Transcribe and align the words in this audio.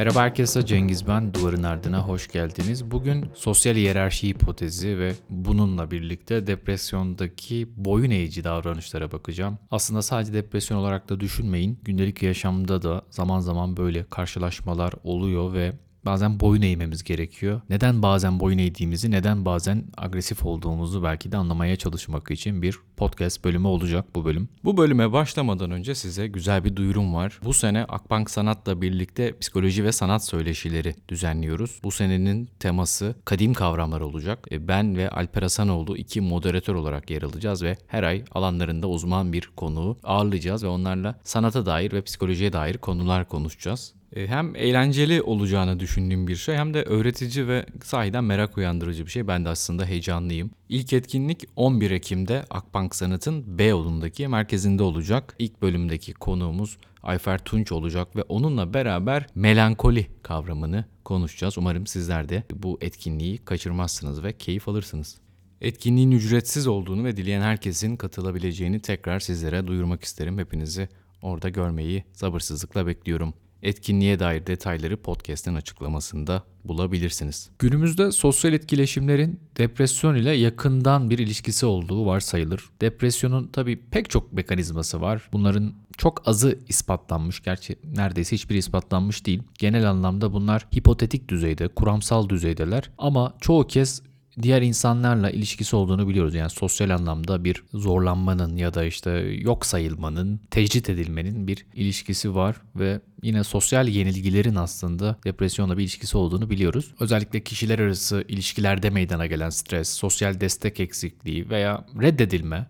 Merhaba 0.00 0.20
herkese 0.20 0.66
Cengiz 0.66 1.08
ben. 1.08 1.34
Duvarın 1.34 1.62
ardına 1.62 2.08
hoş 2.08 2.28
geldiniz. 2.28 2.90
Bugün 2.90 3.30
sosyal 3.34 3.74
hiyerarşi 3.74 4.28
hipotezi 4.28 4.98
ve 4.98 5.12
bununla 5.30 5.90
birlikte 5.90 6.46
depresyondaki 6.46 7.68
boyun 7.76 8.10
eğici 8.10 8.44
davranışlara 8.44 9.12
bakacağım. 9.12 9.58
Aslında 9.70 10.02
sadece 10.02 10.32
depresyon 10.32 10.78
olarak 10.78 11.08
da 11.08 11.20
düşünmeyin. 11.20 11.78
Gündelik 11.82 12.22
yaşamda 12.22 12.82
da 12.82 13.02
zaman 13.10 13.40
zaman 13.40 13.76
böyle 13.76 14.04
karşılaşmalar 14.04 14.92
oluyor 15.04 15.52
ve 15.52 15.72
bazen 16.04 16.40
boyun 16.40 16.62
eğmemiz 16.62 17.04
gerekiyor. 17.04 17.60
Neden 17.70 18.02
bazen 18.02 18.40
boyun 18.40 18.58
eğdiğimizi, 18.58 19.10
neden 19.10 19.44
bazen 19.44 19.84
agresif 19.96 20.46
olduğumuzu 20.46 21.02
belki 21.02 21.32
de 21.32 21.36
anlamaya 21.36 21.76
çalışmak 21.76 22.30
için 22.30 22.62
bir 22.62 22.78
podcast 22.96 23.44
bölümü 23.44 23.66
olacak 23.66 24.04
bu 24.14 24.24
bölüm. 24.24 24.48
Bu 24.64 24.76
bölüme 24.76 25.12
başlamadan 25.12 25.70
önce 25.70 25.94
size 25.94 26.26
güzel 26.26 26.64
bir 26.64 26.76
duyurum 26.76 27.14
var. 27.14 27.40
Bu 27.44 27.54
sene 27.54 27.84
Akbank 27.84 28.30
Sanat'la 28.30 28.82
birlikte 28.82 29.38
psikoloji 29.38 29.84
ve 29.84 29.92
sanat 29.92 30.24
söyleşileri 30.24 30.94
düzenliyoruz. 31.08 31.80
Bu 31.84 31.90
senenin 31.90 32.48
teması 32.60 33.14
kadim 33.24 33.54
kavramlar 33.54 34.00
olacak. 34.00 34.46
E, 34.52 34.68
ben 34.68 34.96
ve 34.96 35.10
Alper 35.10 35.42
Hasanoğlu 35.42 35.96
iki 35.96 36.20
moderatör 36.20 36.74
olarak 36.74 37.10
yer 37.10 37.22
alacağız 37.22 37.62
ve 37.62 37.76
her 37.86 38.02
ay 38.02 38.24
alanlarında 38.32 38.88
uzman 38.88 39.32
bir 39.32 39.50
konuğu 39.56 39.96
ağırlayacağız 40.04 40.64
ve 40.64 40.68
onlarla 40.68 41.20
sanata 41.24 41.66
dair 41.66 41.92
ve 41.92 42.02
psikolojiye 42.02 42.52
dair 42.52 42.78
konular 42.78 43.28
konuşacağız. 43.28 43.94
E, 44.16 44.26
hem 44.26 44.56
eğlenceli 44.56 45.22
olacağını 45.22 45.80
düşündüğüm 45.80 46.26
bir 46.26 46.36
şey 46.36 46.56
hem 46.56 46.74
de 46.74 46.82
öğretici 46.82 47.48
ve 47.48 47.66
sahiden 47.84 48.24
merak 48.24 48.58
uyandırıcı 48.58 49.06
bir 49.06 49.10
şey. 49.10 49.28
Ben 49.28 49.44
de 49.44 49.48
aslında 49.48 49.84
heyecanlıyım. 49.84 50.50
İlk 50.68 50.92
etkinlik 50.92 51.44
11 51.56 51.90
Ekim'de 51.90 52.44
Akbank 52.50 52.94
Sanat'ın 52.94 53.58
Beyoğlu'ndaki 53.58 54.28
merkezinde 54.28 54.82
olacak. 54.82 55.34
İlk 55.38 55.62
bölümdeki 55.62 56.12
konuğumuz 56.12 56.78
Ayfer 57.02 57.38
Tunç 57.38 57.72
olacak 57.72 58.16
ve 58.16 58.22
onunla 58.22 58.74
beraber 58.74 59.26
melankoli 59.34 60.06
kavramını 60.22 60.84
konuşacağız. 61.04 61.58
Umarım 61.58 61.86
sizler 61.86 62.28
de 62.28 62.42
bu 62.54 62.78
etkinliği 62.80 63.38
kaçırmazsınız 63.38 64.22
ve 64.22 64.32
keyif 64.32 64.68
alırsınız. 64.68 65.18
Etkinliğin 65.60 66.10
ücretsiz 66.10 66.66
olduğunu 66.66 67.04
ve 67.04 67.16
dileyen 67.16 67.42
herkesin 67.42 67.96
katılabileceğini 67.96 68.80
tekrar 68.80 69.20
sizlere 69.20 69.66
duyurmak 69.66 70.04
isterim. 70.04 70.38
Hepinizi 70.38 70.88
orada 71.22 71.48
görmeyi 71.48 72.04
sabırsızlıkla 72.12 72.86
bekliyorum. 72.86 73.34
Etkinliğe 73.62 74.18
dair 74.18 74.46
detayları 74.46 74.96
podcast'in 74.96 75.54
açıklamasında 75.54 76.42
bulabilirsiniz. 76.64 77.50
Günümüzde 77.58 78.12
sosyal 78.12 78.52
etkileşimlerin 78.54 79.40
depresyon 79.58 80.14
ile 80.14 80.30
yakından 80.30 81.10
bir 81.10 81.18
ilişkisi 81.18 81.66
olduğu 81.66 82.06
varsayılır. 82.06 82.64
Depresyonun 82.80 83.50
tabii 83.52 83.80
pek 83.90 84.10
çok 84.10 84.32
mekanizması 84.32 85.00
var. 85.00 85.28
Bunların 85.32 85.74
çok 85.96 86.28
azı 86.28 86.58
ispatlanmış. 86.68 87.42
Gerçi 87.42 87.76
neredeyse 87.96 88.36
hiçbir 88.36 88.54
ispatlanmış 88.54 89.26
değil. 89.26 89.42
Genel 89.58 89.90
anlamda 89.90 90.32
bunlar 90.32 90.66
hipotetik 90.76 91.28
düzeyde, 91.28 91.68
kuramsal 91.68 92.28
düzeydeler 92.28 92.90
ama 92.98 93.34
çoğu 93.40 93.66
kez 93.66 94.02
diğer 94.42 94.62
insanlarla 94.62 95.30
ilişkisi 95.30 95.76
olduğunu 95.76 96.08
biliyoruz. 96.08 96.34
Yani 96.34 96.50
sosyal 96.50 96.90
anlamda 96.90 97.44
bir 97.44 97.62
zorlanmanın 97.74 98.56
ya 98.56 98.74
da 98.74 98.84
işte 98.84 99.10
yok 99.40 99.66
sayılmanın, 99.66 100.40
tecrit 100.50 100.90
edilmenin 100.90 101.48
bir 101.48 101.66
ilişkisi 101.74 102.34
var 102.34 102.56
ve 102.76 103.00
yine 103.22 103.44
sosyal 103.44 103.88
yenilgilerin 103.88 104.54
aslında 104.54 105.16
depresyonla 105.24 105.78
bir 105.78 105.82
ilişkisi 105.82 106.16
olduğunu 106.16 106.50
biliyoruz. 106.50 106.94
Özellikle 107.00 107.40
kişiler 107.40 107.78
arası 107.78 108.24
ilişkilerde 108.28 108.90
meydana 108.90 109.26
gelen 109.26 109.50
stres, 109.50 109.88
sosyal 109.88 110.40
destek 110.40 110.80
eksikliği 110.80 111.50
veya 111.50 111.86
reddedilme 112.02 112.66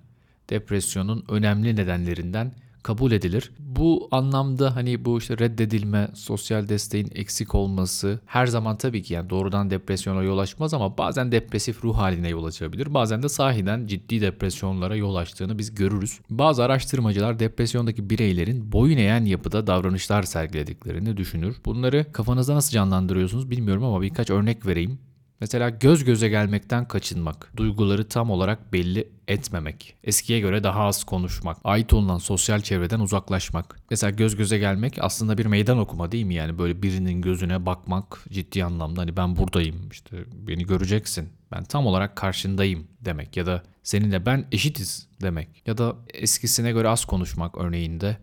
depresyonun 0.51 1.25
önemli 1.29 1.77
nedenlerinden 1.77 2.53
kabul 2.83 3.13
edilir. 3.13 3.53
Bu 3.59 4.09
anlamda 4.11 4.77
hani 4.77 5.05
bu 5.05 5.19
işte 5.19 5.39
reddedilme, 5.39 6.09
sosyal 6.15 6.69
desteğin 6.69 7.11
eksik 7.15 7.55
olması 7.55 8.21
her 8.27 8.47
zaman 8.47 8.77
tabii 8.77 9.03
ki 9.03 9.15
yani 9.15 9.31
doğrudan 9.31 9.71
depresyona 9.71 10.23
yol 10.23 10.39
açmaz 10.39 10.75
ama 10.75 10.99
bazen 10.99 11.33
depresif 11.33 11.85
ruh 11.85 11.97
haline 11.97 12.29
yol 12.29 12.45
açabilir. 12.45 12.95
Bazen 12.95 13.23
de 13.23 13.29
sahiden 13.29 13.87
ciddi 13.87 14.21
depresyonlara 14.21 14.97
yol 14.97 15.15
açtığını 15.15 15.59
biz 15.59 15.75
görürüz. 15.75 16.21
Bazı 16.31 16.65
araştırmacılar 16.65 17.39
depresyondaki 17.39 18.11
bireylerin 18.11 18.73
boyun 18.73 18.99
eğen 18.99 19.25
yapıda 19.25 19.67
davranışlar 19.67 20.23
sergilediklerini 20.23 21.17
düşünür. 21.17 21.57
Bunları 21.65 22.07
kafanızda 22.13 22.55
nasıl 22.55 22.73
canlandırıyorsunuz 22.73 23.51
bilmiyorum 23.51 23.85
ama 23.85 24.03
birkaç 24.03 24.31
örnek 24.31 24.67
vereyim. 24.67 24.99
Mesela 25.41 25.71
göz 25.71 26.05
göze 26.05 26.29
gelmekten 26.29 26.89
kaçınmak, 26.89 27.53
duyguları 27.57 28.09
tam 28.09 28.31
olarak 28.31 28.73
belli 28.73 29.09
etmemek, 29.29 29.95
eskiye 30.05 30.41
göre 30.41 30.65
daha 30.65 30.85
az 30.85 31.05
konuşmak, 31.05 31.57
ait 31.65 31.93
olunan 31.93 32.19
sosyal 32.19 32.61
çevreden 32.61 33.01
uzaklaşmak. 33.01 33.77
Mesela 33.91 34.11
göz 34.11 34.37
göze 34.37 34.59
gelmek 34.59 34.99
aslında 35.01 35.39
bir 35.39 35.47
meydan 35.47 35.79
okuma 35.79 36.13
değil 36.13 36.25
mi? 36.25 36.35
Yani 36.35 36.59
böyle 36.59 36.83
birinin 36.83 37.23
gözüne 37.23 37.67
bakmak 37.67 38.25
ciddi 38.31 38.65
anlamda 38.65 39.01
hani 39.01 39.17
ben 39.17 39.37
buradayım 39.37 39.89
işte 39.91 40.17
beni 40.33 40.67
göreceksin. 40.67 41.29
Ben 41.53 41.65
tam 41.65 41.87
olarak 41.87 42.17
karşındayım 42.17 42.87
demek 43.01 43.37
ya 43.37 43.47
da 43.47 43.63
seninle 43.83 44.27
ben 44.27 44.47
eşitiz 44.53 45.09
demek 45.23 45.49
ya 45.67 45.79
da 45.79 45.97
eskisine 46.15 46.73
göre 46.73 46.89
az 46.89 47.05
konuşmak 47.05 47.59
örneğinde. 47.59 48.17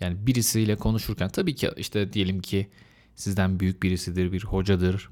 Yani 0.00 0.26
birisiyle 0.26 0.76
konuşurken 0.76 1.28
tabii 1.28 1.54
ki 1.54 1.70
işte 1.76 2.12
diyelim 2.12 2.40
ki 2.40 2.70
sizden 3.14 3.60
büyük 3.60 3.82
birisidir, 3.82 4.32
bir 4.32 4.44
hocadır, 4.44 5.08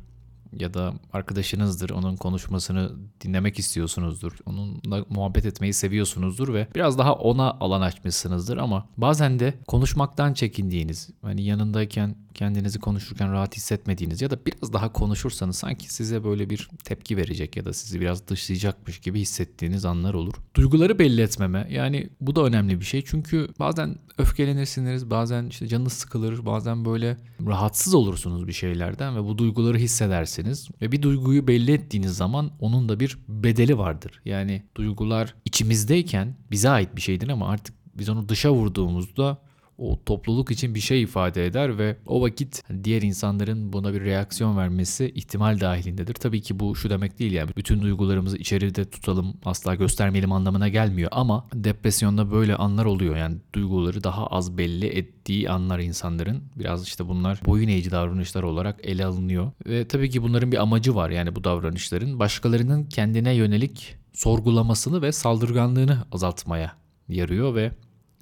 ya 0.53 0.75
da 0.75 0.95
arkadaşınızdır. 1.13 1.91
Onun 1.91 2.17
konuşmasını 2.17 2.93
dinlemek 3.21 3.59
istiyorsunuzdur. 3.59 4.33
Onunla 4.47 5.05
muhabbet 5.09 5.47
etmeyi 5.47 5.75
seviyorsunuzdur 5.75 6.55
ve 6.55 6.69
biraz 6.75 6.99
daha 6.99 7.15
ona 7.15 7.51
alan 7.51 7.81
açmışsınızdır 7.81 8.57
ama 8.57 8.89
bazen 8.97 9.39
de 9.39 9.55
konuşmaktan 9.67 10.35
çekindiğiniz, 10.35 11.11
hani 11.23 11.43
yanındayken 11.43 12.17
kendinizi 12.35 12.79
konuşurken 12.79 13.33
rahat 13.33 13.57
hissetmediğiniz 13.57 14.23
ya 14.23 14.31
da 14.31 14.39
biraz 14.47 14.73
daha 14.73 14.93
konuşursanız 14.93 15.57
sanki 15.57 15.95
size 15.95 16.25
böyle 16.25 16.51
bir 16.51 16.69
tepki 16.85 17.17
verecek 17.17 17.57
ya 17.57 17.65
da 17.65 17.73
sizi 17.73 18.01
biraz 18.01 18.29
dışlayacakmış 18.29 18.99
gibi 18.99 19.21
hissettiğiniz 19.21 19.85
anlar 19.85 20.15
olur. 20.15 20.35
Duyguları 20.55 20.99
belli 20.99 21.23
etmeme 21.23 21.69
yani 21.71 22.09
bu 22.21 22.37
da 22.37 22.45
önemli 22.45 22.81
bir 22.81 22.85
şey 22.85 23.05
çünkü 23.07 23.49
bazen 23.59 23.97
öfkelenirsiniz, 24.19 25.11
bazen 25.11 25.47
işte 25.47 25.69
canınız 25.69 25.93
sıkılır, 25.93 26.47
bazen 26.47 26.85
böyle 26.85 27.17
rahatsız 27.47 27.95
olursunuz 27.95 28.47
bir 28.47 28.53
şeylerden 28.53 29.17
ve 29.17 29.25
bu 29.25 29.39
duyguları 29.39 29.79
hissedersiniz 29.79 30.38
ve 30.83 30.93
bir 30.93 31.03
duyguyu 31.03 31.47
belli 31.47 31.73
ettiğiniz 31.73 32.17
zaman 32.17 32.51
onun 32.61 32.89
da 32.89 33.01
bir 33.01 33.19
bedeli 33.29 33.79
vardır. 33.79 34.21
Yani 34.25 34.63
duygular 34.75 35.35
içimizdeyken 35.45 36.37
bize 36.51 36.71
ait 36.71 36.97
bir 36.97 37.01
şeydir 37.01 37.29
ama 37.29 37.49
artık 37.49 37.75
biz 37.95 38.09
onu 38.09 38.29
dışa 38.29 38.53
vurduğumuzda 38.53 39.39
o 39.79 40.05
topluluk 40.05 40.51
için 40.51 40.75
bir 40.75 40.81
şey 40.81 41.03
ifade 41.03 41.47
eder 41.47 41.79
ve 41.79 41.97
o 42.07 42.23
vakit 42.23 42.63
diğer 42.85 43.03
insanların 43.03 43.73
buna 43.73 43.95
bir 43.95 44.01
reaksiyon 44.01 44.57
vermesi 44.57 45.13
ihtimal 45.15 45.61
dahilindedir. 45.61 46.15
Tabii 46.15 46.43
ki 46.43 46.61
bu 46.61 46.77
şu 46.77 46.91
demek 46.91 47.19
değil 47.19 47.33
yani 47.33 47.51
bütün 47.57 47.83
duygularımızı 47.83 48.37
içeride 48.37 48.85
tutalım 48.91 49.35
asla 49.45 49.75
göstermeyelim 49.75 50.33
anlamına 50.33 50.69
gelmiyor 50.69 51.09
ama 51.13 51.47
depresyonda 51.55 52.31
böyle 52.31 52.57
anlar 52.57 52.85
oluyor. 52.85 53.17
Yani 53.17 53.37
duyguları 53.55 54.05
daha 54.05 54.27
az 54.27 54.59
belli 54.59 54.87
ettiği 54.87 55.51
anlar 55.51 55.79
insanların 55.79 56.43
biraz 56.57 56.87
işte 56.87 57.09
bunlar 57.09 57.41
boyun 57.47 57.69
eğici 57.69 57.91
davranışlar 57.91 58.43
olarak 58.43 58.81
ele 58.83 59.05
alınıyor. 59.05 59.53
Ve 59.67 59.89
tabii 59.89 60.11
ki 60.11 60.23
bunların 60.23 60.53
bir 60.53 60.63
amacı 60.63 60.95
var 60.95 61.11
yani 61.11 61.37
bu 61.37 61.45
davranışların 61.45 62.19
başkalarının 62.19 62.85
kendine 62.85 63.35
yönelik 63.35 63.97
sorgulamasını 64.13 65.03
ve 65.03 65.13
saldırganlığını 65.13 66.05
azaltmaya 66.13 66.73
yarıyor 67.09 67.55
ve 67.55 67.71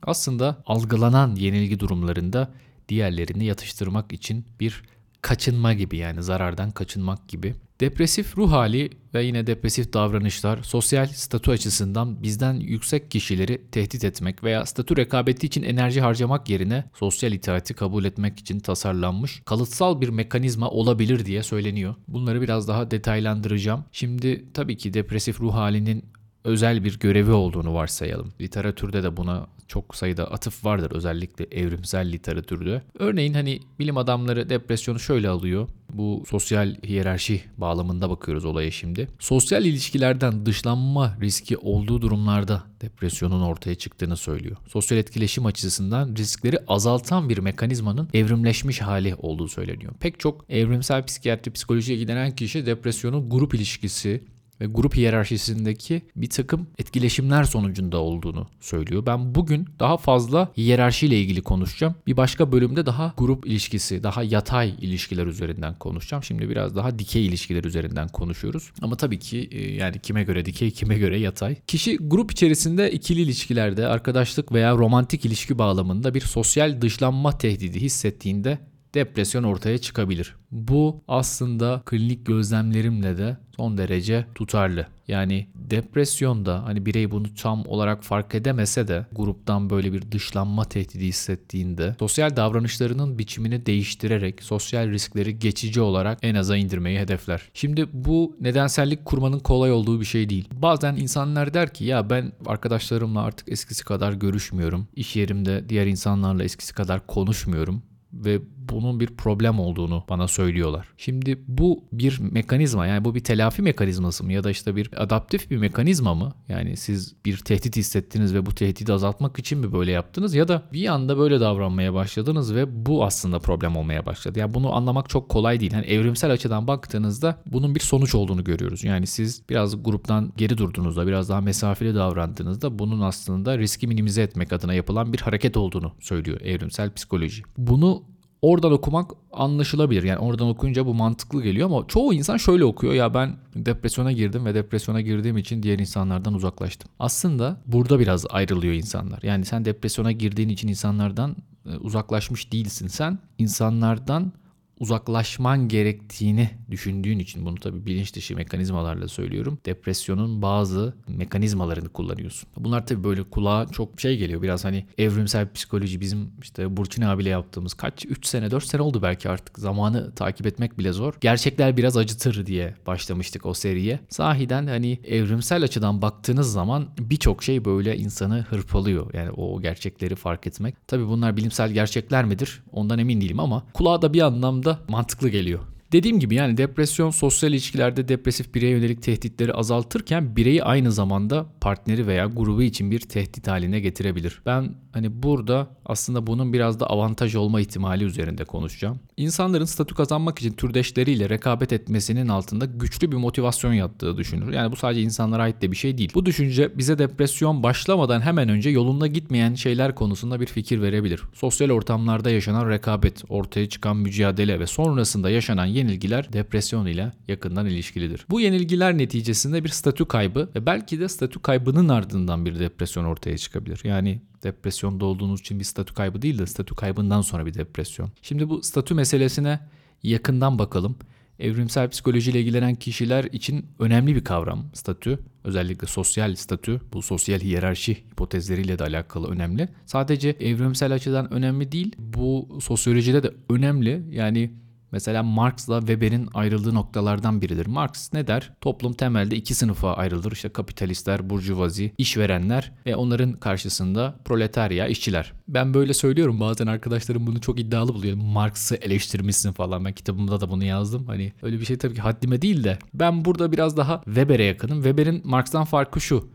aslında 0.07 0.63
algılanan 0.67 1.35
yenilgi 1.35 1.81
durumlarında 1.81 2.51
diğerlerini 2.89 3.45
yatıştırmak 3.45 4.13
için 4.13 4.45
bir 4.61 4.83
kaçınma 5.23 5.73
gibi 5.73 5.97
yani 5.97 6.23
zarardan 6.23 6.71
kaçınmak 6.71 7.29
gibi. 7.29 7.55
Depresif 7.81 8.39
ruh 8.39 8.53
hali 8.53 8.91
ve 9.15 9.23
yine 9.25 9.47
depresif 9.47 9.93
davranışlar 9.93 10.63
sosyal 10.63 11.07
statü 11.07 11.51
açısından 11.51 12.23
bizden 12.23 12.55
yüksek 12.55 13.11
kişileri 13.11 13.63
tehdit 13.73 14.05
etmek 14.05 14.45
veya 14.45 14.67
statü 14.67 14.97
rekabeti 14.97 15.47
için 15.47 15.63
enerji 15.63 16.01
harcamak 16.01 16.51
yerine 16.51 16.85
sosyal 16.95 17.33
itaati 17.33 17.75
kabul 17.75 18.05
etmek 18.05 18.39
için 18.39 18.61
tasarlanmış 18.61 19.43
kalıtsal 19.45 20.01
bir 20.01 20.09
mekanizma 20.09 20.71
olabilir 20.71 21.27
diye 21.27 21.43
söyleniyor. 21.43 21.95
Bunları 22.09 22.43
biraz 22.43 22.69
daha 22.69 22.91
detaylandıracağım. 22.91 23.85
Şimdi 23.93 24.45
tabii 24.55 24.77
ki 24.77 24.95
depresif 24.95 25.41
ruh 25.41 25.55
halinin 25.55 26.05
özel 26.45 26.85
bir 26.85 26.99
görevi 26.99 27.33
olduğunu 27.33 27.75
varsayalım. 27.75 28.33
Literatürde 28.41 29.03
de 29.03 29.17
buna 29.17 29.47
çok 29.69 29.97
sayıda 29.97 30.31
atıf 30.33 30.65
vardır 30.65 30.91
özellikle 30.91 31.47
evrimsel 31.51 32.13
literatürde. 32.13 32.83
Örneğin 32.99 33.35
hani 33.35 33.61
bilim 33.79 33.97
adamları 33.97 34.49
depresyonu 34.49 34.99
şöyle 34.99 35.29
alıyor. 35.29 35.69
Bu 35.93 36.25
sosyal 36.29 36.75
hiyerarşi 36.87 37.43
bağlamında 37.59 38.11
bakıyoruz 38.11 38.45
olaya 38.45 38.71
şimdi. 38.71 39.09
Sosyal 39.19 39.65
ilişkilerden 39.65 40.47
dışlanma 40.47 41.17
riski 41.21 41.57
olduğu 41.57 42.03
durumlarda 42.03 42.63
depresyonun 42.81 43.43
ortaya 43.43 43.75
çıktığını 43.75 44.17
söylüyor. 44.17 44.57
Sosyal 44.69 44.99
etkileşim 44.99 45.47
açısından 45.47 46.17
riskleri 46.17 46.59
azaltan 46.69 47.29
bir 47.29 47.39
mekanizmanın 47.39 48.09
evrimleşmiş 48.15 48.81
hali 48.81 49.15
olduğu 49.15 49.49
söyleniyor. 49.49 49.93
Pek 50.01 50.21
çok 50.21 50.45
evrimsel 50.49 51.05
psikiyatri 51.05 51.53
psikolojiye 51.53 51.99
giden 51.99 52.37
kişi 52.37 52.67
depresyonun 52.67 53.31
grup 53.31 53.55
ilişkisi 53.55 54.25
ve 54.61 54.67
grup 54.67 54.97
hiyerarşisindeki 54.97 56.03
bir 56.17 56.31
takım 56.31 56.67
etkileşimler 56.79 57.45
sonucunda 57.45 57.99
olduğunu 57.99 58.49
söylüyor. 58.61 59.07
Ben 59.07 59.35
bugün 59.35 59.69
daha 59.81 59.97
fazla 59.97 60.53
hiyerarşiyle 60.57 61.21
ilgili 61.21 61.43
konuşacağım. 61.43 61.95
Bir 62.07 62.17
başka 62.17 62.53
bölümde 62.53 62.87
daha 62.87 63.15
grup 63.17 63.47
ilişkisi, 63.47 64.03
daha 64.03 64.23
yatay 64.23 64.75
ilişkiler 64.81 65.27
üzerinden 65.27 65.79
konuşacağım. 65.79 66.23
Şimdi 66.23 66.49
biraz 66.49 66.77
daha 66.77 66.99
dikey 66.99 67.27
ilişkiler 67.27 67.65
üzerinden 67.65 68.09
konuşuyoruz. 68.09 68.73
Ama 68.83 68.97
tabii 68.97 69.19
ki 69.19 69.49
e, 69.53 69.75
yani 69.75 69.99
kime 69.99 70.25
göre 70.25 70.45
dikey, 70.45 70.71
kime 70.71 70.99
göre 70.99 71.19
yatay. 71.19 71.57
Kişi 71.67 71.97
grup 71.97 72.33
içerisinde 72.33 72.91
ikili 72.93 73.21
ilişkilerde, 73.21 73.87
arkadaşlık 73.87 74.53
veya 74.53 74.77
romantik 74.77 75.25
ilişki 75.25 75.59
bağlamında 75.59 76.15
bir 76.15 76.21
sosyal 76.21 76.83
dışlanma 76.83 77.39
tehdidi 77.39 77.81
hissettiğinde 77.81 78.59
depresyon 78.95 79.43
ortaya 79.43 79.79
çıkabilir. 79.79 80.35
Bu 80.51 81.05
aslında 81.09 81.83
klinik 81.87 82.27
gözlemlerimle 82.27 83.19
de 83.19 83.37
son 83.57 83.79
derece 83.79 84.27
tutarlı. 84.35 84.87
Yani 85.09 85.47
depresyonda 85.55 86.65
hani 86.65 86.87
birey 86.87 87.11
bunu 87.11 87.35
tam 87.35 87.67
olarak 87.67 88.05
fark 88.05 88.35
edemese 88.35 88.89
de 88.89 89.07
gruptan 89.13 89.71
böyle 89.71 89.93
bir 89.93 90.13
dışlanma 90.13 90.65
tehdidi 90.65 91.07
hissettiğinde 91.07 91.97
sosyal 91.99 92.37
davranışlarının 92.37 93.19
biçimini 93.19 93.67
değiştirerek 93.67 94.43
sosyal 94.43 94.91
riskleri 94.91 95.39
geçici 95.39 95.81
olarak 95.81 96.19
en 96.23 96.35
aza 96.35 96.57
indirmeyi 96.57 96.99
hedefler. 96.99 97.43
Şimdi 97.55 97.87
bu 97.93 98.37
nedensellik 98.41 99.05
kurmanın 99.05 99.39
kolay 99.39 99.73
olduğu 99.73 100.01
bir 100.01 100.07
şey 100.07 100.29
değil. 100.29 100.49
Bazen 100.53 100.97
insanlar 100.97 101.55
der 101.55 101.75
ki 101.75 101.85
ya 101.85 102.11
ben 102.11 102.33
arkadaşlarımla 102.47 103.23
artık 103.23 103.53
eskisi 103.53 103.85
kadar 103.85 104.13
görüşmüyorum. 104.13 104.89
İş 104.97 105.17
yerimde 105.17 105.69
diğer 105.69 105.87
insanlarla 105.87 106.45
eskisi 106.45 106.75
kadar 106.75 107.07
konuşmuyorum 107.07 107.83
ve 108.13 108.41
bunun 108.69 109.01
bir 109.01 109.07
problem 109.07 109.61
olduğunu 109.61 110.05
bana 110.09 110.29
söylüyorlar. 110.29 110.89
Şimdi 110.97 111.39
bu 111.49 111.85
bir 111.93 112.19
mekanizma 112.21 112.87
yani 112.87 113.05
bu 113.05 113.15
bir 113.15 113.25
telafi 113.25 113.63
mekanizması 113.63 114.25
mı 114.25 114.33
ya 114.33 114.45
da 114.45 114.51
işte 114.51 114.77
bir 114.77 115.03
adaptif 115.03 115.51
bir 115.51 115.57
mekanizma 115.57 116.15
mı? 116.15 116.33
Yani 116.49 116.77
siz 116.77 117.15
bir 117.25 117.37
tehdit 117.37 117.77
hissettiniz 117.77 118.35
ve 118.35 118.47
bu 118.47 118.55
tehdidi 118.55 118.93
azaltmak 118.93 119.39
için 119.39 119.59
mi 119.59 119.73
böyle 119.73 119.93
yaptınız 119.93 120.35
ya 120.35 120.49
da 120.49 120.63
bir 120.73 120.89
anda 120.89 121.19
böyle 121.19 121.41
davranmaya 121.41 121.95
başladınız 121.95 122.55
ve 122.55 122.87
bu 122.87 123.05
aslında 123.05 123.39
problem 123.39 123.77
olmaya 123.77 124.07
başladı. 124.07 124.39
Yani 124.39 124.55
bunu 124.55 124.75
anlamak 124.75 125.09
çok 125.09 125.29
kolay 125.29 125.61
değil. 125.61 125.73
Yani 125.73 125.87
evrimsel 125.87 126.33
açıdan 126.33 126.69
baktığınızda 126.69 127.43
bunun 127.47 127.75
bir 127.75 127.81
sonuç 127.81 128.15
olduğunu 128.15 128.45
görüyoruz. 128.45 128.85
Yani 128.85 129.07
siz 129.07 129.43
biraz 129.51 129.85
gruptan 129.85 130.33
geri 130.37 130.59
durduğunuzda, 130.59 131.07
biraz 131.07 131.29
daha 131.29 131.41
mesafeli 131.41 131.95
davrandığınızda 131.95 132.79
bunun 132.79 133.01
aslında 133.01 133.59
riski 133.59 133.87
minimize 133.87 134.23
etmek 134.23 134.53
adına 134.53 134.75
yapılan 134.75 135.13
bir 135.13 135.21
hareket 135.21 135.57
olduğunu 135.57 135.93
söylüyor 136.01 136.41
evrimsel 136.41 136.93
psikoloji. 136.93 137.43
Bunu 137.59 138.03
oradan 138.47 138.73
okumak 138.73 139.11
anlaşılabilir. 139.33 140.03
Yani 140.03 140.19
oradan 140.19 140.49
okuyunca 140.49 140.87
bu 140.87 140.95
mantıklı 140.95 141.43
geliyor 141.43 141.67
ama 141.67 141.85
çoğu 141.89 142.15
insan 142.15 142.37
şöyle 142.37 142.65
okuyor. 142.65 142.95
Ya 142.95 143.15
ben 143.15 143.37
depresyona 143.55 144.13
girdim 144.13 144.45
ve 144.45 144.55
depresyona 144.55 145.01
girdiğim 145.01 145.39
için 145.39 145.63
diğer 145.63 145.79
insanlardan 145.79 146.35
uzaklaştım. 146.35 146.91
Aslında 146.99 147.61
burada 147.67 147.99
biraz 147.99 148.27
ayrılıyor 148.31 148.75
insanlar. 148.75 149.19
Yani 149.23 149.45
sen 149.45 149.65
depresyona 149.65 150.13
girdiğin 150.13 150.49
için 150.49 150.69
insanlardan 150.69 151.37
e, 151.67 151.77
uzaklaşmış 151.77 152.53
değilsin. 152.53 152.87
Sen 152.87 153.19
insanlardan 153.39 154.33
uzaklaşman 154.81 155.69
gerektiğini 155.69 156.51
düşündüğün 156.71 157.19
için 157.19 157.47
bunu 157.47 157.55
tabii 157.55 157.87
bilinç 157.87 158.15
dışı 158.15 158.37
mekanizmalarla 158.37 159.09
söylüyorum. 159.09 159.59
Depresyonun 159.67 160.43
bazı 160.43 160.95
mekanizmalarını 161.09 161.89
kullanıyorsun. 161.89 162.49
Bunlar 162.57 162.87
tabii 162.87 163.05
böyle 163.05 163.23
kulağa 163.23 163.67
çok 163.73 164.01
şey 164.01 164.19
geliyor. 164.19 164.43
Biraz 164.43 164.65
hani 164.65 164.87
evrimsel 164.99 165.53
psikoloji 165.53 166.01
bizim 166.01 166.33
işte 166.43 166.77
Burçin 166.77 167.03
abiyle 167.03 167.29
yaptığımız 167.29 167.75
kaç 167.75 168.07
3 168.07 168.27
sene 168.27 168.51
4 168.51 168.65
sene 168.65 168.83
oldu 168.83 169.03
belki 169.03 169.29
artık. 169.29 169.59
Zamanı 169.59 170.15
takip 170.15 170.47
etmek 170.47 170.79
bile 170.79 170.93
zor. 170.93 171.15
Gerçekler 171.21 171.77
biraz 171.77 171.97
acıtır 171.97 172.47
diye 172.47 172.75
başlamıştık 172.87 173.47
o 173.47 173.55
seriye. 173.55 174.01
Sahiden 174.09 174.67
hani 174.67 175.01
evrimsel 175.05 175.63
açıdan 175.63 176.03
baktığınız 176.03 176.53
zaman 176.53 176.87
birçok 176.99 177.43
şey 177.43 177.65
böyle 177.65 177.97
insanı 177.97 178.41
hırpalıyor. 178.41 179.15
Yani 179.15 179.31
o 179.31 179.61
gerçekleri 179.61 180.17
fark 180.17 180.47
etmek. 180.47 180.89
Tabii 180.89 181.07
bunlar 181.07 181.37
bilimsel 181.37 181.71
gerçekler 181.71 182.25
midir? 182.25 182.63
Ondan 182.73 182.99
emin 182.99 183.21
değilim 183.21 183.41
ama 183.41 183.67
kulağa 183.75 184.03
da 184.03 184.13
bir 184.13 184.21
anlamda 184.21 184.66
da 184.67 184.79
mantıklı 184.89 185.29
geliyor. 185.29 185.61
Dediğim 185.97 186.21
gibi 186.21 186.35
yani 186.35 186.57
depresyon 186.57 187.11
sosyal 187.11 187.53
ilişkilerde 187.53 188.09
depresif 188.09 188.55
bireye 188.55 188.73
yönelik 188.73 189.03
tehditleri 189.03 189.53
azaltırken 189.53 190.37
bireyi 190.37 190.65
aynı 190.65 190.93
zamanda 190.93 191.47
partneri 191.61 192.07
veya 192.07 192.27
grubu 192.27 192.63
için 192.63 192.91
bir 192.91 193.01
tehdit 193.01 193.49
haline 193.49 193.81
getirebilir. 193.81 194.43
Ben 194.47 194.75
hani 194.93 195.23
burada 195.23 195.69
aslında 195.87 196.27
bunun 196.27 196.53
biraz 196.53 196.81
da 196.81 196.87
avantaj 196.87 197.35
olma 197.35 197.61
ihtimali 197.61 198.05
üzerinde 198.05 198.45
konuşacağım. 198.45 199.01
İnsanların 199.17 199.65
statü 199.65 199.95
kazanmak 199.95 200.39
için 200.39 200.53
türdeşleriyle 200.53 201.29
rekabet 201.29 201.73
etmesinin 201.73 202.29
altında 202.29 202.65
güçlü 202.65 203.13
bir 203.13 203.17
motivasyon 203.17 203.73
yattığı 203.73 204.17
düşünülür. 204.17 204.53
Yani 204.53 204.73
bu 204.73 204.77
sadece 204.77 205.03
insanlara 205.03 205.43
ait 205.43 205.63
de 205.63 205.71
bir 205.71 205.77
şey 205.77 205.99
değil. 205.99 206.11
Bu 206.15 206.27
düşünce 206.27 206.79
bize 206.79 206.99
depresyon 206.99 207.63
başlamadan 207.63 208.21
hemen 208.21 208.49
önce 208.49 208.71
yolunda 208.71 209.07
gitmeyen 209.07 209.55
şeyler 209.55 209.95
konusunda 209.95 210.41
bir 210.41 210.47
fikir 210.47 210.83
verebilir. 210.83 211.23
Sosyal 211.35 211.71
ortamlarda 211.71 212.31
yaşanan 212.31 212.71
rekabet, 212.71 213.25
ortaya 213.29 213.69
çıkan 213.69 213.97
mücadele 213.97 214.61
ve 214.61 214.67
sonrasında 214.67 215.31
yaşanan 215.31 215.67
yenilgiler 215.87 216.33
depresyon 216.33 216.87
ile 216.87 217.13
yakından 217.29 217.67
ilişkilidir. 217.67 218.27
Bu 218.31 218.41
yenilgiler 218.41 218.99
neticesinde 218.99 219.65
bir 219.65 219.69
statü 219.69 220.05
kaybı 220.05 220.49
ve 220.55 220.67
belki 220.67 221.01
de 221.01 221.09
statü 221.09 221.43
kaybının 221.43 221.89
ardından 221.89 222.47
bir 222.47 222.59
depresyon 222.59 223.05
ortaya 223.05 223.39
çıkabilir. 223.39 223.81
Yani 223.85 224.21
depresyonda 224.43 225.05
olduğunuz 225.05 225.41
için 225.41 225.59
bir 225.59 225.65
statü 225.65 225.95
kaybı 225.95 226.23
değil 226.23 226.39
de 226.39 226.47
statü 226.47 226.75
kaybından 226.75 227.21
sonra 227.21 227.47
bir 227.47 227.55
depresyon. 227.55 228.11
Şimdi 228.23 228.49
bu 228.49 228.63
statü 228.63 228.95
meselesine 228.95 229.61
yakından 230.03 230.59
bakalım. 230.59 230.97
Evrimsel 231.39 231.91
psikolojiyle 231.91 232.41
ilgilenen 232.41 232.75
kişiler 232.75 233.25
için 233.25 233.67
önemli 233.79 234.15
bir 234.15 234.25
kavram 234.25 234.65
statü. 234.73 235.19
Özellikle 235.45 235.87
sosyal 235.87 236.35
statü, 236.35 236.81
bu 236.93 237.03
sosyal 237.03 237.41
hiyerarşi 237.41 237.95
hipotezleriyle 237.95 238.79
de 238.79 238.85
alakalı 238.85 239.29
önemli. 239.29 239.69
Sadece 239.87 240.29
evrimsel 240.29 240.93
açıdan 240.93 241.33
önemli 241.33 241.73
değil, 241.73 241.93
bu 241.99 242.59
sosyolojide 242.61 243.23
de 243.23 243.31
önemli. 243.51 244.03
Yani 244.11 244.51
Mesela 244.97 245.23
Marx'la 245.23 245.79
Weber'in 245.81 246.29
ayrıldığı 246.35 246.75
noktalardan 246.75 247.43
biridir. 247.43 247.67
Marx 247.67 248.13
ne 248.13 248.27
der? 248.27 248.53
Toplum 248.61 248.93
temelde 248.93 249.37
iki 249.37 249.55
sınıfa 249.55 249.95
ayrılır. 249.95 250.33
İşte 250.33 250.49
kapitalistler, 250.49 251.31
burjuvazi, 251.31 251.93
işverenler 251.99 252.73
ve 252.87 252.97
onların 252.97 253.33
karşısında 253.33 254.15
proletarya, 254.25 254.87
işçiler. 254.87 255.33
Ben 255.49 255.75
böyle 255.75 255.95
söylüyorum 255.95 256.41
bazen 256.41 256.67
arkadaşlarım 256.67 257.27
bunu 257.27 257.41
çok 257.41 257.61
iddialı 257.61 257.95
buluyor. 257.95 258.17
Marx'ı 258.17 258.77
eleştirmişsin 258.77 259.53
falan. 259.53 259.85
Ben 259.85 259.93
kitabımda 259.93 260.41
da 260.41 260.51
bunu 260.51 260.65
yazdım. 260.65 261.07
Hani 261.07 261.33
öyle 261.43 261.61
bir 261.61 261.65
şey 261.65 261.79
tabii 261.79 261.95
ki 261.95 262.01
haddime 262.01 262.43
değil 262.43 262.65
de 262.65 262.79
ben 262.95 263.25
burada 263.25 263.53
biraz 263.53 263.77
daha 263.77 264.03
Weber'e 264.05 264.45
yakınım. 264.45 264.83
Weber'in 264.83 265.23
Marx'tan 265.25 265.65
farkı 265.65 266.01
şu. 266.01 266.29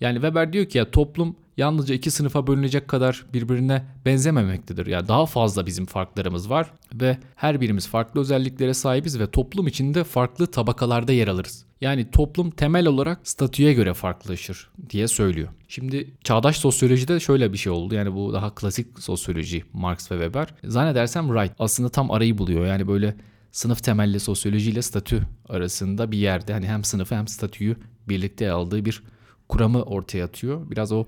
Yani 0.00 0.14
Weber 0.14 0.52
diyor 0.52 0.64
ki 0.64 0.78
ya 0.78 0.90
toplum 0.90 1.36
yalnızca 1.56 1.94
iki 1.94 2.10
sınıfa 2.10 2.46
bölünecek 2.46 2.88
kadar 2.88 3.26
birbirine 3.34 3.84
benzememektedir. 4.04 4.86
Yani 4.86 5.08
daha 5.08 5.26
fazla 5.26 5.66
bizim 5.66 5.86
farklarımız 5.86 6.50
var 6.50 6.70
ve 6.94 7.18
her 7.34 7.60
birimiz 7.60 7.88
farklı 7.88 8.20
özelliklere 8.20 8.74
sahibiz 8.74 9.20
ve 9.20 9.30
toplum 9.30 9.66
içinde 9.66 10.04
farklı 10.04 10.46
tabakalarda 10.46 11.12
yer 11.12 11.28
alırız. 11.28 11.64
Yani 11.80 12.10
toplum 12.10 12.50
temel 12.50 12.86
olarak 12.86 13.20
statüye 13.24 13.72
göre 13.72 13.94
farklılaşır 13.94 14.70
diye 14.90 15.08
söylüyor. 15.08 15.48
Şimdi 15.68 16.10
çağdaş 16.24 16.56
sosyolojide 16.56 17.20
şöyle 17.20 17.52
bir 17.52 17.58
şey 17.58 17.72
oldu. 17.72 17.94
Yani 17.94 18.14
bu 18.14 18.32
daha 18.32 18.54
klasik 18.54 19.00
sosyoloji 19.00 19.64
Marx 19.72 20.10
ve 20.10 20.14
Weber. 20.14 20.48
Zannedersem 20.64 21.26
Wright 21.26 21.52
aslında 21.58 21.88
tam 21.88 22.10
arayı 22.10 22.38
buluyor. 22.38 22.66
Yani 22.66 22.88
böyle 22.88 23.16
sınıf 23.52 23.82
temelli 23.82 24.20
sosyoloji 24.20 24.70
ile 24.70 24.82
statü 24.82 25.22
arasında 25.48 26.12
bir 26.12 26.18
yerde 26.18 26.52
hani 26.52 26.66
hem 26.66 26.84
sınıfı 26.84 27.14
hem 27.14 27.28
statüyü 27.28 27.76
birlikte 28.08 28.50
aldığı 28.50 28.84
bir 28.84 29.02
kuramı 29.48 29.82
ortaya 29.82 30.24
atıyor. 30.24 30.70
Biraz 30.70 30.92
o 30.92 31.04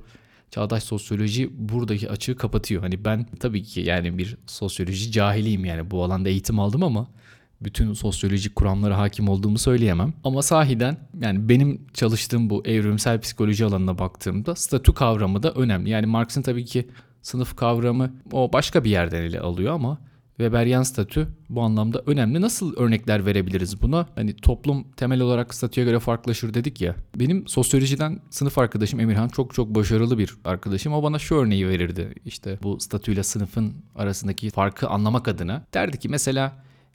çağdaş 0.51 0.83
sosyoloji 0.83 1.51
buradaki 1.53 2.11
açığı 2.11 2.37
kapatıyor. 2.37 2.83
Hani 2.83 3.05
ben 3.05 3.27
tabii 3.41 3.63
ki 3.63 3.81
yani 3.81 4.19
bir 4.19 4.37
sosyoloji 4.47 5.13
cahiliyim 5.13 5.65
yani 5.65 5.91
bu 5.91 6.05
alanda 6.05 6.29
eğitim 6.29 6.61
aldım 6.61 6.83
ama 6.83 7.09
bütün 7.61 7.93
sosyolojik 7.93 8.57
kuramlara 8.57 8.99
hakim 8.99 9.29
olduğumu 9.29 9.59
söyleyemem. 9.59 10.13
Ama 10.25 10.43
sahiden 10.43 10.97
yani 11.21 11.49
benim 11.49 11.87
çalıştığım 11.95 12.51
bu 12.51 12.63
evrimsel 12.67 13.21
psikoloji 13.21 13.65
alanına 13.65 13.99
baktığımda 13.99 14.55
statü 14.55 14.95
kavramı 14.95 15.43
da 15.43 15.53
önemli. 15.53 15.91
Yani 15.91 16.07
Marx'ın 16.07 16.43
tabii 16.43 16.65
ki 16.65 16.89
sınıf 17.23 17.57
kavramı 17.57 18.13
o 18.33 18.53
başka 18.53 18.85
bir 18.85 18.91
yerden 18.91 19.23
ele 19.23 19.41
alıyor 19.41 19.75
ama 19.75 19.99
Weberian 20.37 20.83
statü 20.83 21.29
bu 21.49 21.63
anlamda 21.63 22.03
önemli. 22.07 22.41
Nasıl 22.41 22.77
örnekler 22.77 23.27
verebiliriz 23.27 23.83
buna? 23.83 24.07
Hani 24.15 24.37
toplum 24.37 24.85
temel 24.97 25.21
olarak 25.21 25.55
statüye 25.55 25.87
göre 25.87 25.99
farklılaşır 25.99 26.55
dedik 26.55 26.81
ya. 26.81 26.97
Benim 27.15 27.49
sosyolojiden 27.49 28.21
sınıf 28.31 28.59
arkadaşım 28.59 29.01
Emirhan 29.01 29.29
çok 29.29 29.55
çok 29.55 29.75
başarılı 29.75 30.19
bir 30.19 30.35
arkadaşım. 30.45 30.93
O 30.93 31.03
bana 31.03 31.19
şu 31.19 31.35
örneği 31.35 31.69
verirdi. 31.69 32.15
İşte 32.25 32.59
bu 32.63 32.81
statüyle 32.81 33.23
sınıfın 33.23 33.73
arasındaki 33.95 34.51
farkı 34.51 34.89
anlamak 34.89 35.29
adına. 35.29 35.65
Derdi 35.75 35.99
ki 35.99 36.09
mesela 36.09 36.53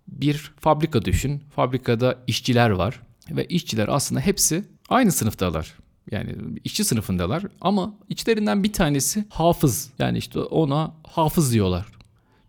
bir 0.08 0.52
fabrika 0.60 1.06
düşün. 1.06 1.44
Fabrikada 1.56 2.20
işçiler 2.28 2.70
var 2.70 3.02
ve 3.32 3.46
işçiler 3.46 3.88
aslında 3.88 4.22
hepsi 4.22 4.64
aynı 4.90 5.12
sınıftalar. 5.12 5.74
Yani 6.12 6.36
işçi 6.64 6.84
sınıfındalar 6.84 7.44
ama 7.62 7.94
içlerinden 8.10 8.64
bir 8.64 8.74
tanesi 8.74 9.26
hafız. 9.30 9.90
Yani 10.00 10.18
işte 10.18 10.40
ona 10.40 10.94
hafız 11.04 11.54
diyorlar. 11.54 11.86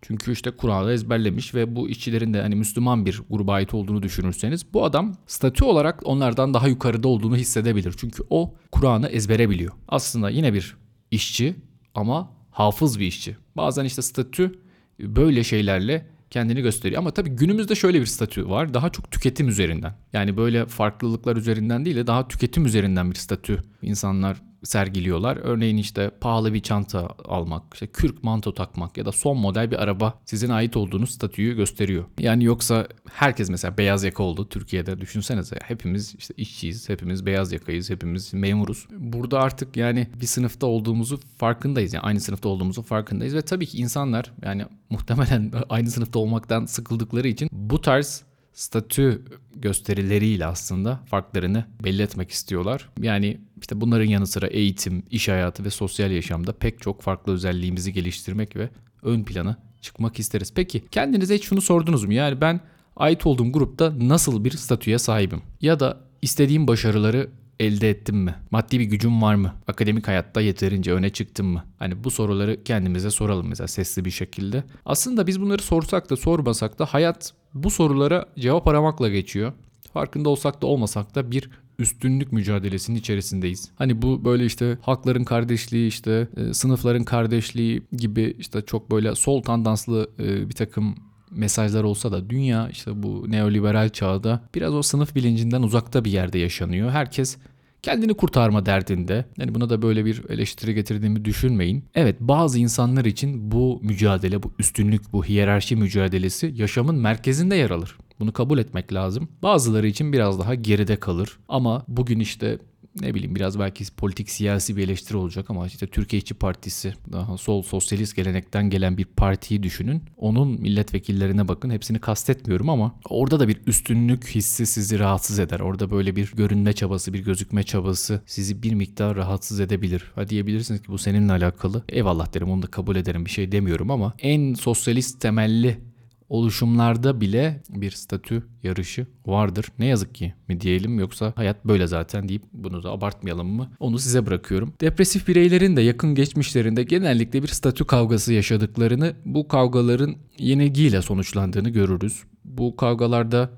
Çünkü 0.02 0.32
işte 0.32 0.50
Kur'an'ı 0.50 0.92
ezberlemiş 0.92 1.54
ve 1.54 1.76
bu 1.76 1.88
işçilerin 1.88 2.34
de 2.34 2.42
hani 2.42 2.54
Müslüman 2.54 3.06
bir 3.06 3.22
gruba 3.30 3.52
ait 3.52 3.74
olduğunu 3.74 4.02
düşünürseniz 4.02 4.74
bu 4.74 4.84
adam 4.84 5.14
statü 5.26 5.64
olarak 5.64 6.00
onlardan 6.04 6.54
daha 6.54 6.68
yukarıda 6.68 7.08
olduğunu 7.08 7.36
hissedebilir. 7.36 7.94
Çünkü 7.96 8.22
o 8.30 8.54
Kur'an'ı 8.72 9.08
ezbere 9.08 9.50
biliyor. 9.50 9.72
Aslında 9.88 10.30
yine 10.30 10.52
bir 10.52 10.76
işçi 11.10 11.54
ama 11.94 12.30
hafız 12.50 13.00
bir 13.00 13.06
işçi. 13.06 13.36
Bazen 13.56 13.84
işte 13.84 14.02
statü 14.02 14.58
böyle 15.00 15.44
şeylerle 15.44 16.06
kendini 16.30 16.62
gösteriyor. 16.62 16.98
Ama 16.98 17.10
tabii 17.10 17.30
günümüzde 17.30 17.74
şöyle 17.74 18.00
bir 18.00 18.06
statü 18.06 18.48
var. 18.48 18.74
Daha 18.74 18.90
çok 18.90 19.10
tüketim 19.10 19.48
üzerinden. 19.48 19.94
Yani 20.12 20.36
böyle 20.36 20.66
farklılıklar 20.66 21.36
üzerinden 21.36 21.84
değil 21.84 21.96
de 21.96 22.06
daha 22.06 22.28
tüketim 22.28 22.66
üzerinden 22.66 23.10
bir 23.10 23.16
statü 23.16 23.62
insanlar 23.82 24.42
sergiliyorlar. 24.64 25.36
Örneğin 25.36 25.76
işte 25.76 26.10
pahalı 26.20 26.54
bir 26.54 26.60
çanta 26.60 27.08
almak, 27.24 27.62
işte 27.74 27.86
kürk 27.86 28.24
manto 28.24 28.54
takmak 28.54 28.96
ya 28.96 29.04
da 29.04 29.12
son 29.12 29.38
model 29.38 29.70
bir 29.70 29.82
araba 29.82 30.14
sizin 30.24 30.48
ait 30.48 30.76
olduğunuz 30.76 31.10
statüyü 31.10 31.56
gösteriyor. 31.56 32.04
Yani 32.18 32.44
yoksa 32.44 32.88
herkes 33.12 33.50
mesela 33.50 33.78
beyaz 33.78 34.04
yaka 34.04 34.22
oldu 34.22 34.48
Türkiye'de 34.48 35.00
düşünsenize. 35.00 35.56
Hepimiz 35.62 36.14
işte 36.18 36.34
işçiyiz, 36.36 36.88
hepimiz 36.88 37.26
beyaz 37.26 37.52
yakayız, 37.52 37.90
hepimiz 37.90 38.34
memuruz. 38.34 38.86
Burada 38.90 39.40
artık 39.40 39.76
yani 39.76 40.08
bir 40.20 40.26
sınıfta 40.26 40.66
olduğumuzu 40.66 41.20
farkındayız. 41.36 41.92
Yani 41.92 42.02
aynı 42.02 42.20
sınıfta 42.20 42.48
olduğumuzu 42.48 42.82
farkındayız 42.82 43.34
ve 43.34 43.42
tabii 43.42 43.66
ki 43.66 43.78
insanlar 43.78 44.32
yani 44.42 44.66
muhtemelen 44.90 45.52
aynı 45.68 45.90
sınıfta 45.90 46.18
olmaktan 46.18 46.66
sıkıldıkları 46.66 47.28
için 47.28 47.48
bu 47.52 47.80
tarz 47.80 48.24
statü 48.52 49.24
gösterileriyle 49.54 50.46
aslında 50.46 51.00
farklarını 51.06 51.64
belli 51.84 52.02
etmek 52.02 52.30
istiyorlar. 52.30 52.88
Yani 53.00 53.40
işte 53.60 53.80
bunların 53.80 54.04
yanı 54.04 54.26
sıra 54.26 54.46
eğitim, 54.46 55.02
iş 55.10 55.28
hayatı 55.28 55.64
ve 55.64 55.70
sosyal 55.70 56.10
yaşamda 56.10 56.52
pek 56.52 56.80
çok 56.80 57.02
farklı 57.02 57.32
özelliğimizi 57.32 57.92
geliştirmek 57.92 58.56
ve 58.56 58.68
ön 59.02 59.24
plana 59.24 59.56
çıkmak 59.80 60.18
isteriz. 60.18 60.52
Peki 60.54 60.82
kendinize 60.90 61.34
hiç 61.34 61.44
şunu 61.44 61.60
sordunuz 61.60 62.04
mu? 62.04 62.12
Yani 62.12 62.40
ben 62.40 62.60
ait 62.96 63.26
olduğum 63.26 63.52
grupta 63.52 63.92
nasıl 63.98 64.44
bir 64.44 64.50
statüye 64.50 64.98
sahibim? 64.98 65.42
Ya 65.60 65.80
da 65.80 66.00
istediğim 66.22 66.66
başarıları 66.66 67.30
elde 67.60 67.90
ettim 67.90 68.16
mi? 68.16 68.34
Maddi 68.50 68.80
bir 68.80 68.84
gücüm 68.84 69.22
var 69.22 69.34
mı? 69.34 69.54
Akademik 69.68 70.08
hayatta 70.08 70.40
yeterince 70.40 70.92
öne 70.92 71.10
çıktım 71.10 71.46
mı? 71.46 71.64
Hani 71.78 72.04
bu 72.04 72.10
soruları 72.10 72.64
kendimize 72.64 73.10
soralım 73.10 73.48
mesela 73.48 73.68
sesli 73.68 74.04
bir 74.04 74.10
şekilde. 74.10 74.64
Aslında 74.86 75.26
biz 75.26 75.40
bunları 75.40 75.62
sorsak 75.62 76.10
da 76.10 76.16
sormasak 76.16 76.78
da 76.78 76.84
hayat 76.84 77.32
bu 77.54 77.70
sorulara 77.70 78.26
cevap 78.38 78.68
aramakla 78.68 79.08
geçiyor. 79.08 79.52
Farkında 79.92 80.28
olsak 80.28 80.62
da 80.62 80.66
olmasak 80.66 81.14
da 81.14 81.30
bir 81.30 81.50
üstünlük 81.78 82.32
mücadelesinin 82.32 82.98
içerisindeyiz. 82.98 83.70
Hani 83.76 84.02
bu 84.02 84.24
böyle 84.24 84.44
işte 84.44 84.78
hakların 84.82 85.24
kardeşliği 85.24 85.88
işte 85.88 86.28
e, 86.36 86.54
sınıfların 86.54 87.04
kardeşliği 87.04 87.82
gibi 87.92 88.36
işte 88.38 88.62
çok 88.62 88.90
böyle 88.90 89.14
sol 89.14 89.42
tandanslı 89.42 90.10
e, 90.18 90.48
bir 90.48 90.54
takım 90.54 90.94
mesajlar 91.32 91.84
olsa 91.84 92.12
da 92.12 92.30
dünya 92.30 92.68
işte 92.68 93.02
bu 93.02 93.24
neoliberal 93.28 93.88
çağda 93.88 94.40
biraz 94.54 94.74
o 94.74 94.82
sınıf 94.82 95.14
bilincinden 95.14 95.62
uzakta 95.62 96.04
bir 96.04 96.10
yerde 96.10 96.38
yaşanıyor. 96.38 96.90
Herkes 96.90 97.36
kendini 97.82 98.14
kurtarma 98.14 98.66
derdinde. 98.66 99.24
Yani 99.38 99.54
buna 99.54 99.70
da 99.70 99.82
böyle 99.82 100.04
bir 100.04 100.22
eleştiri 100.28 100.74
getirdiğimi 100.74 101.24
düşünmeyin. 101.24 101.84
Evet 101.94 102.16
bazı 102.20 102.58
insanlar 102.58 103.04
için 103.04 103.50
bu 103.50 103.80
mücadele, 103.82 104.42
bu 104.42 104.52
üstünlük, 104.58 105.12
bu 105.12 105.24
hiyerarşi 105.24 105.76
mücadelesi 105.76 106.52
yaşamın 106.56 106.96
merkezinde 106.96 107.56
yer 107.56 107.70
alır. 107.70 107.96
Bunu 108.20 108.32
kabul 108.32 108.58
etmek 108.58 108.92
lazım. 108.92 109.28
Bazıları 109.42 109.86
için 109.86 110.12
biraz 110.12 110.38
daha 110.38 110.54
geride 110.54 110.96
kalır. 110.96 111.38
Ama 111.48 111.84
bugün 111.88 112.20
işte 112.20 112.58
ne 113.00 113.14
bileyim 113.14 113.34
biraz 113.34 113.58
belki 113.58 113.84
politik 113.96 114.30
siyasi 114.30 114.76
bir 114.76 114.84
eleştiri 114.84 115.16
olacak 115.16 115.50
ama 115.50 115.66
işte 115.66 115.86
Türkiye 115.86 116.18
İşçi 116.18 116.34
Partisi 116.34 116.94
daha 117.12 117.38
sol 117.38 117.62
sosyalist 117.62 118.16
gelenekten 118.16 118.70
gelen 118.70 118.98
bir 118.98 119.04
partiyi 119.04 119.62
düşünün. 119.62 120.02
Onun 120.16 120.60
milletvekillerine 120.60 121.48
bakın 121.48 121.70
hepsini 121.70 121.98
kastetmiyorum 121.98 122.70
ama 122.70 122.94
orada 123.08 123.40
da 123.40 123.48
bir 123.48 123.60
üstünlük 123.66 124.28
hissi 124.28 124.66
sizi 124.66 124.98
rahatsız 124.98 125.38
eder. 125.38 125.60
Orada 125.60 125.90
böyle 125.90 126.16
bir 126.16 126.32
görünme 126.36 126.72
çabası, 126.72 127.12
bir 127.12 127.24
gözükme 127.24 127.62
çabası 127.62 128.22
sizi 128.26 128.62
bir 128.62 128.74
miktar 128.74 129.16
rahatsız 129.16 129.60
edebilir. 129.60 130.04
Ha 130.14 130.28
diyebilirsiniz 130.28 130.82
ki 130.82 130.88
bu 130.88 130.98
seninle 130.98 131.32
alakalı. 131.32 131.82
Eyvallah 131.88 132.34
derim 132.34 132.50
onu 132.50 132.62
da 132.62 132.66
kabul 132.66 132.96
ederim 132.96 133.24
bir 133.24 133.30
şey 133.30 133.52
demiyorum 133.52 133.90
ama 133.90 134.14
en 134.18 134.54
sosyalist 134.54 135.20
temelli 135.20 135.91
oluşumlarda 136.32 137.20
bile 137.20 137.62
bir 137.68 137.90
statü 137.90 138.42
yarışı 138.62 139.06
vardır. 139.26 139.66
Ne 139.78 139.86
yazık 139.86 140.14
ki 140.14 140.34
mi 140.48 140.60
diyelim 140.60 140.98
yoksa 140.98 141.32
hayat 141.36 141.64
böyle 141.64 141.86
zaten 141.86 142.28
deyip 142.28 142.42
bunu 142.52 142.82
da 142.82 142.90
abartmayalım 142.90 143.48
mı? 143.48 143.70
Onu 143.80 143.98
size 143.98 144.26
bırakıyorum. 144.26 144.72
Depresif 144.80 145.28
bireylerin 145.28 145.76
de 145.76 145.80
yakın 145.80 146.14
geçmişlerinde 146.14 146.82
genellikle 146.82 147.42
bir 147.42 147.48
statü 147.48 147.84
kavgası 147.84 148.32
yaşadıklarını, 148.32 149.12
bu 149.24 149.48
kavgaların 149.48 150.14
yenilgiyle 150.38 151.02
sonuçlandığını 151.02 151.68
görürüz. 151.68 152.22
Bu 152.44 152.76
kavgalarda 152.76 153.50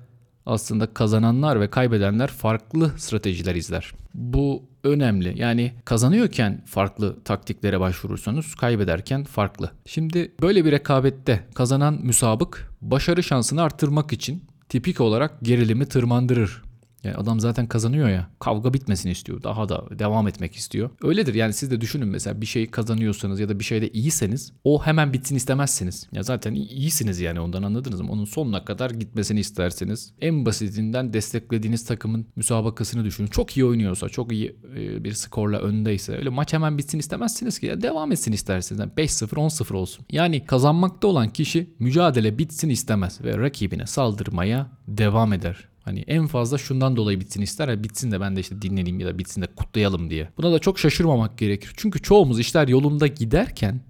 aslında 0.46 0.94
kazananlar 0.94 1.60
ve 1.60 1.70
kaybedenler 1.70 2.28
farklı 2.28 2.92
stratejiler 2.96 3.54
izler. 3.54 3.92
Bu 4.14 4.62
önemli. 4.84 5.32
Yani 5.36 5.72
kazanıyorken 5.84 6.62
farklı 6.66 7.22
taktiklere 7.24 7.80
başvurursanız 7.80 8.54
kaybederken 8.54 9.24
farklı. 9.24 9.70
Şimdi 9.86 10.32
böyle 10.42 10.64
bir 10.64 10.72
rekabette 10.72 11.44
kazanan 11.54 11.98
müsabık 12.02 12.70
başarı 12.82 13.22
şansını 13.22 13.62
arttırmak 13.62 14.12
için 14.12 14.44
tipik 14.68 15.00
olarak 15.00 15.40
gerilimi 15.42 15.86
tırmandırır. 15.86 16.62
Yani 17.04 17.16
adam 17.16 17.40
zaten 17.40 17.66
kazanıyor 17.66 18.08
ya. 18.08 18.28
Kavga 18.38 18.74
bitmesini 18.74 19.12
istiyor. 19.12 19.42
Daha 19.42 19.68
da 19.68 19.98
devam 19.98 20.28
etmek 20.28 20.54
istiyor. 20.54 20.90
Öyledir 21.02 21.34
yani 21.34 21.52
siz 21.52 21.70
de 21.70 21.80
düşünün 21.80 22.08
mesela 22.08 22.40
bir 22.40 22.46
şey 22.46 22.70
kazanıyorsanız 22.70 23.40
ya 23.40 23.48
da 23.48 23.58
bir 23.58 23.64
şeyde 23.64 23.90
iyiseniz 23.90 24.52
o 24.64 24.82
hemen 24.82 25.12
bitsin 25.12 25.36
istemezsiniz. 25.36 26.08
Ya 26.12 26.22
zaten 26.22 26.54
iyisiniz 26.54 27.20
yani 27.20 27.40
ondan 27.40 27.62
anladınız 27.62 28.00
mı? 28.00 28.12
Onun 28.12 28.24
sonuna 28.24 28.64
kadar 28.64 28.90
gitmesini 28.90 29.40
isterseniz. 29.40 30.14
En 30.20 30.46
basitinden 30.46 31.12
desteklediğiniz 31.12 31.84
takımın 31.84 32.26
müsabakasını 32.36 33.04
düşünün. 33.04 33.28
Çok 33.28 33.56
iyi 33.56 33.64
oynuyorsa, 33.64 34.08
çok 34.08 34.32
iyi 34.32 34.56
e, 34.76 35.04
bir 35.04 35.12
skorla 35.12 35.58
öndeyse 35.58 36.16
öyle 36.16 36.28
maç 36.28 36.52
hemen 36.52 36.78
bitsin 36.78 36.98
istemezsiniz 36.98 37.58
ki. 37.58 37.66
Ya 37.66 37.82
devam 37.82 38.12
etsin 38.12 38.32
isterseniz. 38.32 38.80
Yani 38.80 38.92
5-0, 38.96 39.26
10-0 39.26 39.74
olsun. 39.74 40.06
Yani 40.10 40.46
kazanmakta 40.46 41.08
olan 41.08 41.30
kişi 41.30 41.70
mücadele 41.78 42.38
bitsin 42.38 42.68
istemez 42.68 43.20
ve 43.24 43.38
rakibine 43.38 43.86
saldırmaya 43.86 44.70
devam 44.88 45.32
eder. 45.32 45.68
Hani 45.84 46.00
en 46.00 46.26
fazla 46.26 46.58
şundan 46.58 46.96
dolayı 46.96 47.20
bitsin 47.20 47.42
ister 47.42 47.68
ya 47.68 47.84
bitsin 47.84 48.10
de 48.10 48.20
ben 48.20 48.36
de 48.36 48.40
işte 48.40 48.62
dinleneyim 48.62 49.00
ya 49.00 49.06
da 49.06 49.18
bitsin 49.18 49.42
de 49.42 49.46
kutlayalım 49.46 50.10
diye. 50.10 50.28
Buna 50.38 50.52
da 50.52 50.58
çok 50.58 50.78
şaşırmamak 50.78 51.38
gerekir. 51.38 51.72
Çünkü 51.76 52.02
çoğumuz 52.02 52.40
işler 52.40 52.68
yolunda 52.68 53.06
giderken 53.06 53.80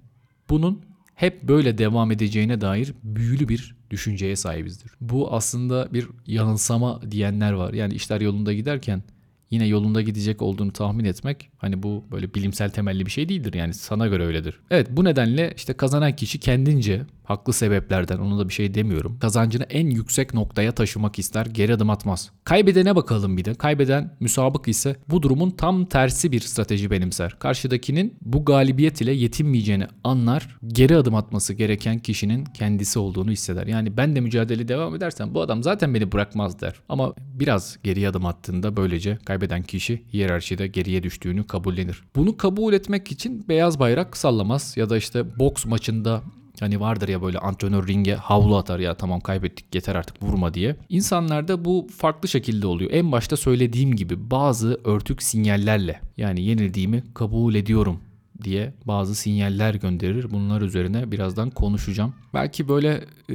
bunun 0.50 0.82
hep 1.14 1.42
böyle 1.42 1.78
devam 1.78 2.12
edeceğine 2.12 2.60
dair 2.60 2.94
büyülü 3.02 3.48
bir 3.48 3.76
düşünceye 3.90 4.36
sahibizdir. 4.36 4.92
Bu 5.00 5.32
aslında 5.32 5.88
bir 5.92 6.08
yanılsama 6.26 7.00
diyenler 7.10 7.52
var. 7.52 7.72
Yani 7.72 7.94
işler 7.94 8.20
yolunda 8.20 8.52
giderken 8.52 9.02
yine 9.50 9.66
yolunda 9.66 10.02
gidecek 10.02 10.42
olduğunu 10.42 10.72
tahmin 10.72 11.04
etmek 11.04 11.50
hani 11.58 11.82
bu 11.82 12.04
böyle 12.12 12.34
bilimsel 12.34 12.70
temelli 12.70 13.06
bir 13.06 13.10
şey 13.10 13.28
değildir 13.28 13.54
yani 13.54 13.74
sana 13.74 14.06
göre 14.06 14.24
öyledir. 14.26 14.60
Evet 14.70 14.88
bu 14.90 15.04
nedenle 15.04 15.52
işte 15.56 15.72
kazanan 15.72 16.16
kişi 16.16 16.40
kendince 16.40 17.02
haklı 17.24 17.52
sebeplerden 17.52 18.18
ona 18.18 18.38
da 18.38 18.48
bir 18.48 18.54
şey 18.54 18.74
demiyorum. 18.74 19.18
Kazancını 19.18 19.62
en 19.62 19.86
yüksek 19.86 20.34
noktaya 20.34 20.72
taşımak 20.72 21.18
ister 21.18 21.46
geri 21.46 21.74
adım 21.74 21.90
atmaz. 21.90 22.30
Kaybedene 22.44 22.96
bakalım 22.96 23.36
bir 23.36 23.44
de. 23.44 23.54
Kaybeden 23.54 24.16
müsabık 24.20 24.68
ise 24.68 24.96
bu 25.10 25.22
durumun 25.22 25.50
tam 25.50 25.84
tersi 25.84 26.32
bir 26.32 26.40
strateji 26.40 26.90
benimser. 26.90 27.36
Karşıdakinin 27.38 28.18
bu 28.22 28.44
galibiyet 28.44 29.00
ile 29.00 29.12
yetinmeyeceğini 29.12 29.86
anlar 30.04 30.58
geri 30.66 30.96
adım 30.96 31.14
atması 31.14 31.54
gereken 31.54 31.98
kişinin 31.98 32.44
kendisi 32.44 32.98
olduğunu 32.98 33.30
hisseder. 33.30 33.66
Yani 33.66 33.96
ben 33.96 34.16
de 34.16 34.20
mücadele 34.20 34.68
devam 34.68 34.94
edersem 34.94 35.34
bu 35.34 35.42
adam 35.42 35.62
zaten 35.62 35.94
beni 35.94 36.12
bırakmaz 36.12 36.60
der. 36.60 36.74
Ama 36.88 37.14
biraz 37.18 37.78
geri 37.82 38.08
adım 38.08 38.26
attığında 38.26 38.76
böylece 38.76 39.18
kaybeden 39.24 39.62
kişi 39.62 40.02
hiyerarşide 40.12 40.66
geriye 40.66 41.02
düştüğünü 41.02 41.46
kabullenir. 41.46 42.04
Bunu 42.16 42.36
kabul 42.36 42.72
etmek 42.72 43.12
için 43.12 43.48
beyaz 43.48 43.78
bayrak 43.78 44.16
sallamaz 44.16 44.76
ya 44.76 44.90
da 44.90 44.96
işte 44.96 45.38
boks 45.38 45.66
maçında 45.66 46.22
Hani 46.60 46.80
vardır 46.80 47.08
ya 47.08 47.22
böyle 47.22 47.38
antrenör 47.38 47.88
ringe 47.88 48.14
havlu 48.14 48.56
atar 48.56 48.78
ya 48.78 48.94
tamam 48.94 49.20
kaybettik 49.20 49.74
yeter 49.74 49.94
artık 49.94 50.22
vurma 50.22 50.54
diye. 50.54 50.76
İnsanlarda 50.88 51.64
bu 51.64 51.86
farklı 51.96 52.28
şekilde 52.28 52.66
oluyor. 52.66 52.90
En 52.90 53.12
başta 53.12 53.36
söylediğim 53.36 53.96
gibi 53.96 54.30
bazı 54.30 54.80
örtük 54.84 55.22
sinyallerle 55.22 56.00
yani 56.16 56.42
yenildiğimi 56.42 57.04
kabul 57.14 57.54
ediyorum 57.54 58.00
diye 58.44 58.74
bazı 58.84 59.14
sinyaller 59.14 59.74
gönderir. 59.74 60.30
Bunlar 60.30 60.62
üzerine 60.62 61.12
birazdan 61.12 61.50
konuşacağım. 61.50 62.14
Belki 62.34 62.68
böyle 62.68 63.04
e, 63.30 63.34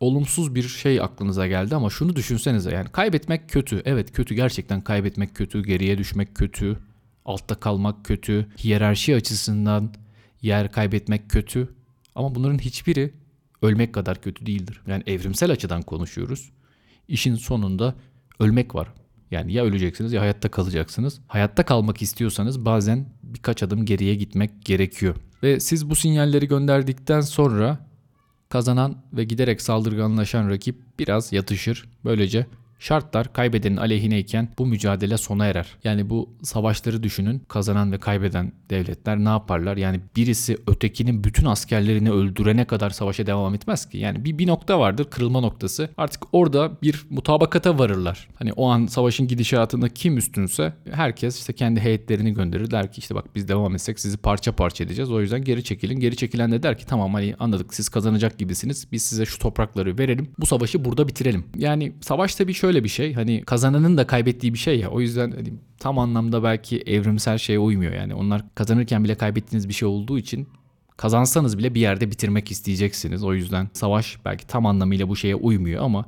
olumsuz 0.00 0.54
bir 0.54 0.62
şey 0.62 1.00
aklınıza 1.00 1.46
geldi 1.46 1.76
ama 1.76 1.90
şunu 1.90 2.16
düşünsenize 2.16 2.70
yani 2.70 2.88
kaybetmek 2.88 3.48
kötü. 3.48 3.82
Evet 3.84 4.12
kötü 4.12 4.34
gerçekten 4.34 4.80
kaybetmek 4.80 5.34
kötü, 5.34 5.62
geriye 5.62 5.98
düşmek 5.98 6.34
kötü, 6.34 6.78
altta 7.24 7.54
kalmak 7.54 8.04
kötü, 8.04 8.46
hiyerarşi 8.64 9.16
açısından 9.16 9.92
yer 10.42 10.72
kaybetmek 10.72 11.30
kötü. 11.30 11.68
Ama 12.14 12.34
bunların 12.34 12.58
hiçbiri 12.58 13.14
ölmek 13.62 13.92
kadar 13.92 14.22
kötü 14.22 14.46
değildir. 14.46 14.80
Yani 14.86 15.02
evrimsel 15.06 15.50
açıdan 15.50 15.82
konuşuyoruz. 15.82 16.50
İşin 17.08 17.34
sonunda 17.34 17.94
ölmek 18.40 18.74
var. 18.74 18.88
Yani 19.30 19.52
ya 19.52 19.64
öleceksiniz 19.64 20.12
ya 20.12 20.20
hayatta 20.20 20.48
kalacaksınız. 20.50 21.20
Hayatta 21.26 21.62
kalmak 21.62 22.02
istiyorsanız 22.02 22.64
bazen 22.64 23.06
birkaç 23.22 23.62
adım 23.62 23.84
geriye 23.84 24.14
gitmek 24.14 24.64
gerekiyor. 24.64 25.16
Ve 25.42 25.60
siz 25.60 25.90
bu 25.90 25.96
sinyalleri 25.96 26.48
gönderdikten 26.48 27.20
sonra 27.20 27.86
kazanan 28.48 29.02
ve 29.12 29.24
giderek 29.24 29.62
saldırganlaşan 29.62 30.50
rakip 30.50 30.98
biraz 30.98 31.32
yatışır. 31.32 31.88
Böylece 32.04 32.46
Şartlar 32.80 33.32
kaybedenin 33.32 33.76
aleyhineyken 33.76 34.48
bu 34.58 34.66
mücadele 34.66 35.18
sona 35.18 35.46
erer. 35.46 35.66
Yani 35.84 36.10
bu 36.10 36.30
savaşları 36.42 37.02
düşünün. 37.02 37.42
Kazanan 37.48 37.92
ve 37.92 37.98
kaybeden 37.98 38.52
devletler 38.70 39.18
ne 39.18 39.28
yaparlar? 39.28 39.76
Yani 39.76 40.00
birisi 40.16 40.58
ötekinin 40.66 41.24
bütün 41.24 41.44
askerlerini 41.44 42.10
öldürene 42.10 42.64
kadar 42.64 42.90
savaşa 42.90 43.26
devam 43.26 43.54
etmez 43.54 43.88
ki. 43.88 43.98
Yani 43.98 44.24
bir, 44.24 44.38
bir 44.38 44.46
nokta 44.46 44.80
vardır 44.80 45.04
kırılma 45.10 45.40
noktası. 45.40 45.90
Artık 45.96 46.22
orada 46.32 46.72
bir 46.82 47.06
mutabakata 47.10 47.78
varırlar. 47.78 48.28
Hani 48.34 48.52
o 48.52 48.68
an 48.68 48.86
savaşın 48.86 49.28
gidişatında 49.28 49.88
kim 49.88 50.18
üstünse 50.18 50.72
herkes 50.90 51.38
işte 51.38 51.52
kendi 51.52 51.80
heyetlerini 51.80 52.34
gönderir. 52.34 52.70
Der 52.70 52.92
ki 52.92 52.98
işte 52.98 53.14
bak 53.14 53.24
biz 53.34 53.48
devam 53.48 53.74
etsek 53.74 54.00
sizi 54.00 54.16
parça 54.16 54.52
parça 54.52 54.84
edeceğiz. 54.84 55.12
O 55.12 55.20
yüzden 55.20 55.44
geri 55.44 55.64
çekilin. 55.64 56.00
Geri 56.00 56.16
çekilen 56.16 56.52
de 56.52 56.62
der 56.62 56.78
ki 56.78 56.86
tamam 56.86 57.14
hani 57.14 57.34
anladık 57.38 57.74
siz 57.74 57.88
kazanacak 57.88 58.38
gibisiniz. 58.38 58.92
Biz 58.92 59.02
size 59.02 59.26
şu 59.26 59.38
toprakları 59.38 59.98
verelim. 59.98 60.28
Bu 60.38 60.46
savaşı 60.46 60.84
burada 60.84 61.08
bitirelim. 61.08 61.44
Yani 61.56 61.92
savaşta 62.00 62.48
bir 62.48 62.52
şöyle 62.52 62.69
bir 62.84 62.88
şey. 62.88 63.14
Hani 63.14 63.42
kazananın 63.44 63.96
da 63.96 64.06
kaybettiği 64.06 64.54
bir 64.54 64.58
şey 64.58 64.78
ya. 64.78 64.90
O 64.90 65.00
yüzden 65.00 65.30
hani 65.30 65.52
tam 65.78 65.98
anlamda 65.98 66.42
belki 66.42 66.80
evrimsel 66.80 67.38
şeye 67.38 67.58
uymuyor. 67.58 67.92
Yani 67.92 68.14
onlar 68.14 68.42
kazanırken 68.54 69.04
bile 69.04 69.14
kaybettiğiniz 69.14 69.68
bir 69.68 69.74
şey 69.74 69.88
olduğu 69.88 70.18
için 70.18 70.48
kazansanız 70.96 71.58
bile 71.58 71.74
bir 71.74 71.80
yerde 71.80 72.10
bitirmek 72.10 72.50
isteyeceksiniz. 72.50 73.24
O 73.24 73.34
yüzden 73.34 73.68
savaş 73.72 74.18
belki 74.24 74.46
tam 74.46 74.66
anlamıyla 74.66 75.08
bu 75.08 75.16
şeye 75.16 75.34
uymuyor 75.34 75.84
ama 75.84 76.04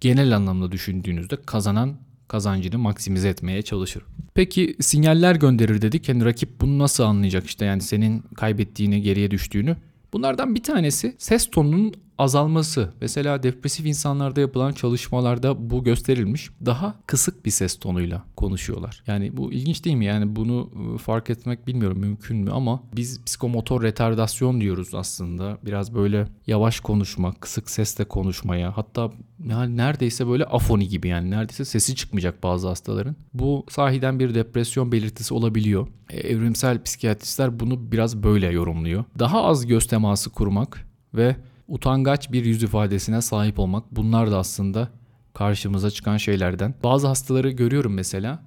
genel 0.00 0.36
anlamda 0.36 0.72
düşündüğünüzde 0.72 1.36
kazanan 1.36 1.96
kazancını 2.28 2.78
maksimize 2.78 3.28
etmeye 3.28 3.62
çalışır. 3.62 4.02
Peki 4.34 4.76
sinyaller 4.80 5.36
gönderir 5.36 5.82
dedik. 5.82 6.08
Yani 6.08 6.24
rakip 6.24 6.60
bunu 6.60 6.78
nasıl 6.78 7.04
anlayacak 7.04 7.46
işte 7.46 7.64
yani 7.64 7.80
senin 7.80 8.20
kaybettiğini, 8.34 9.02
geriye 9.02 9.30
düştüğünü. 9.30 9.76
Bunlardan 10.12 10.54
bir 10.54 10.62
tanesi 10.62 11.14
ses 11.18 11.50
tonunun 11.50 11.94
azalması. 12.18 12.90
Mesela 13.00 13.42
depresif 13.42 13.86
insanlarda 13.86 14.40
yapılan 14.40 14.72
çalışmalarda 14.72 15.70
bu 15.70 15.84
gösterilmiş. 15.84 16.50
Daha 16.66 16.94
kısık 17.06 17.44
bir 17.44 17.50
ses 17.50 17.78
tonuyla 17.78 18.24
konuşuyorlar. 18.36 19.02
Yani 19.06 19.36
bu 19.36 19.52
ilginç 19.52 19.84
değil 19.84 19.96
mi? 19.96 20.04
Yani 20.04 20.36
bunu 20.36 20.70
ıı, 20.76 20.98
fark 20.98 21.30
etmek 21.30 21.66
bilmiyorum 21.66 21.98
mümkün 21.98 22.36
mü 22.36 22.50
ama 22.50 22.82
biz 22.96 23.24
psikomotor 23.24 23.82
retardasyon 23.82 24.60
diyoruz 24.60 24.94
aslında. 24.94 25.58
Biraz 25.64 25.94
böyle 25.94 26.26
yavaş 26.46 26.80
konuşma, 26.80 27.32
kısık 27.32 27.70
sesle 27.70 28.04
konuşmaya 28.04 28.76
hatta 28.76 29.10
yani 29.48 29.76
neredeyse 29.76 30.28
böyle 30.28 30.44
afoni 30.44 30.88
gibi 30.88 31.08
yani 31.08 31.30
neredeyse 31.30 31.64
sesi 31.64 31.96
çıkmayacak 31.96 32.42
bazı 32.42 32.68
hastaların. 32.68 33.16
Bu 33.34 33.66
sahiden 33.68 34.18
bir 34.18 34.34
depresyon 34.34 34.92
belirtisi 34.92 35.34
olabiliyor. 35.34 35.88
E, 36.10 36.20
evrimsel 36.20 36.82
psikiyatristler 36.82 37.60
bunu 37.60 37.92
biraz 37.92 38.22
böyle 38.22 38.46
yorumluyor. 38.46 39.04
Daha 39.18 39.44
az 39.44 39.66
göz 39.66 39.86
teması 39.86 40.30
kurmak 40.30 40.86
ve 41.14 41.36
utangaç 41.68 42.32
bir 42.32 42.44
yüz 42.44 42.62
ifadesine 42.62 43.22
sahip 43.22 43.58
olmak 43.58 43.84
bunlar 43.96 44.30
da 44.30 44.38
aslında 44.38 44.88
karşımıza 45.34 45.90
çıkan 45.90 46.16
şeylerden. 46.16 46.74
Bazı 46.84 47.06
hastaları 47.06 47.50
görüyorum 47.50 47.94
mesela 47.94 48.42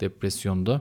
depresyonda. 0.00 0.80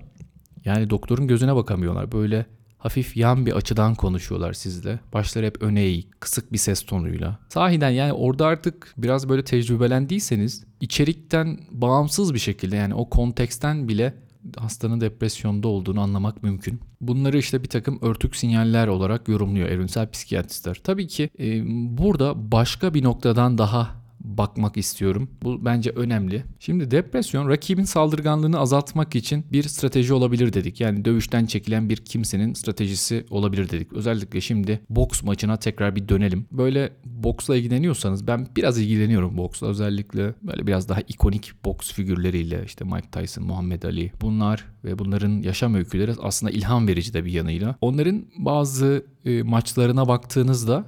Yani 0.65 0.89
doktorun 0.89 1.27
gözüne 1.27 1.55
bakamıyorlar. 1.55 2.11
Böyle 2.11 2.45
hafif 2.77 3.17
yan 3.17 3.45
bir 3.45 3.51
açıdan 3.51 3.95
konuşuyorlar 3.95 4.53
sizle. 4.53 4.99
Başları 5.13 5.45
hep 5.45 5.61
öne 5.61 5.81
eğik, 5.81 6.21
kısık 6.21 6.53
bir 6.53 6.57
ses 6.57 6.81
tonuyla. 6.81 7.39
Sahiden 7.49 7.89
yani 7.89 8.13
orada 8.13 8.45
artık 8.45 8.93
biraz 8.97 9.29
böyle 9.29 9.43
tecrübelendiyseniz 9.43 10.63
içerikten 10.81 11.59
bağımsız 11.71 12.33
bir 12.33 12.39
şekilde 12.39 12.75
yani 12.75 12.93
o 12.93 13.09
konteksten 13.09 13.87
bile 13.87 14.13
hastanın 14.57 15.01
depresyonda 15.01 15.67
olduğunu 15.67 16.01
anlamak 16.01 16.43
mümkün. 16.43 16.79
Bunları 17.01 17.37
işte 17.37 17.63
bir 17.63 17.69
takım 17.69 17.99
örtük 18.01 18.35
sinyaller 18.35 18.87
olarak 18.87 19.27
yorumluyor 19.27 19.69
evrimsel 19.69 20.09
psikiyatristler. 20.09 20.81
Tabii 20.83 21.07
ki 21.07 21.29
e, 21.39 21.61
burada 21.97 22.51
başka 22.51 22.93
bir 22.93 23.03
noktadan 23.03 23.57
daha 23.57 24.00
bakmak 24.23 24.77
istiyorum. 24.77 25.29
Bu 25.43 25.65
bence 25.65 25.89
önemli. 25.89 26.43
Şimdi 26.59 26.91
depresyon 26.91 27.49
rakibin 27.49 27.83
saldırganlığını 27.83 28.59
azaltmak 28.59 29.15
için 29.15 29.45
bir 29.51 29.63
strateji 29.63 30.13
olabilir 30.13 30.53
dedik. 30.53 30.81
Yani 30.81 31.05
dövüşten 31.05 31.45
çekilen 31.45 31.89
bir 31.89 31.97
kimsenin 31.97 32.53
stratejisi 32.53 33.25
olabilir 33.29 33.69
dedik. 33.69 33.93
Özellikle 33.93 34.41
şimdi 34.41 34.81
boks 34.89 35.23
maçına 35.23 35.57
tekrar 35.57 35.95
bir 35.95 36.09
dönelim. 36.09 36.45
Böyle 36.51 36.93
boksla 37.05 37.57
ilgileniyorsanız 37.57 38.27
ben 38.27 38.47
biraz 38.55 38.79
ilgileniyorum 38.79 39.37
boksla. 39.37 39.67
Özellikle 39.67 40.33
böyle 40.43 40.67
biraz 40.67 40.89
daha 40.89 41.01
ikonik 41.01 41.51
boks 41.65 41.93
figürleriyle 41.93 42.63
işte 42.65 42.85
Mike 42.85 43.11
Tyson, 43.11 43.43
Muhammed 43.43 43.83
Ali 43.83 44.11
bunlar 44.21 44.65
ve 44.83 44.99
bunların 44.99 45.41
yaşam 45.41 45.75
öyküleri 45.75 46.11
aslında 46.21 46.51
ilham 46.51 46.87
verici 46.87 47.13
de 47.13 47.25
bir 47.25 47.31
yanıyla. 47.31 47.75
Onların 47.81 48.25
bazı 48.37 49.05
e, 49.25 49.43
maçlarına 49.43 50.07
baktığınızda 50.07 50.85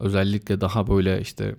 özellikle 0.00 0.60
daha 0.60 0.86
böyle 0.86 1.20
işte 1.20 1.56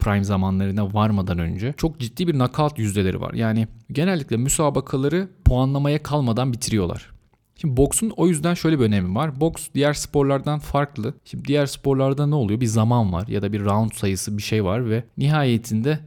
prime 0.00 0.24
zamanlarına 0.24 0.94
varmadan 0.94 1.38
önce 1.38 1.74
çok 1.76 2.00
ciddi 2.00 2.26
bir 2.26 2.32
knockout 2.32 2.78
yüzdeleri 2.78 3.20
var. 3.20 3.34
Yani 3.34 3.68
genellikle 3.92 4.36
müsabakaları 4.36 5.28
puanlamaya 5.44 6.02
kalmadan 6.02 6.52
bitiriyorlar. 6.52 7.10
Şimdi 7.60 7.76
boksun 7.76 8.12
o 8.16 8.26
yüzden 8.26 8.54
şöyle 8.54 8.78
bir 8.78 8.84
önemi 8.84 9.14
var. 9.14 9.40
Boks 9.40 9.68
diğer 9.74 9.92
sporlardan 9.92 10.58
farklı. 10.58 11.14
Şimdi 11.24 11.44
diğer 11.44 11.66
sporlarda 11.66 12.26
ne 12.26 12.34
oluyor? 12.34 12.60
Bir 12.60 12.66
zaman 12.66 13.12
var 13.12 13.28
ya 13.28 13.42
da 13.42 13.52
bir 13.52 13.64
round 13.64 13.92
sayısı 13.92 14.38
bir 14.38 14.42
şey 14.42 14.64
var 14.64 14.90
ve 14.90 15.04
nihayetinde 15.18 15.98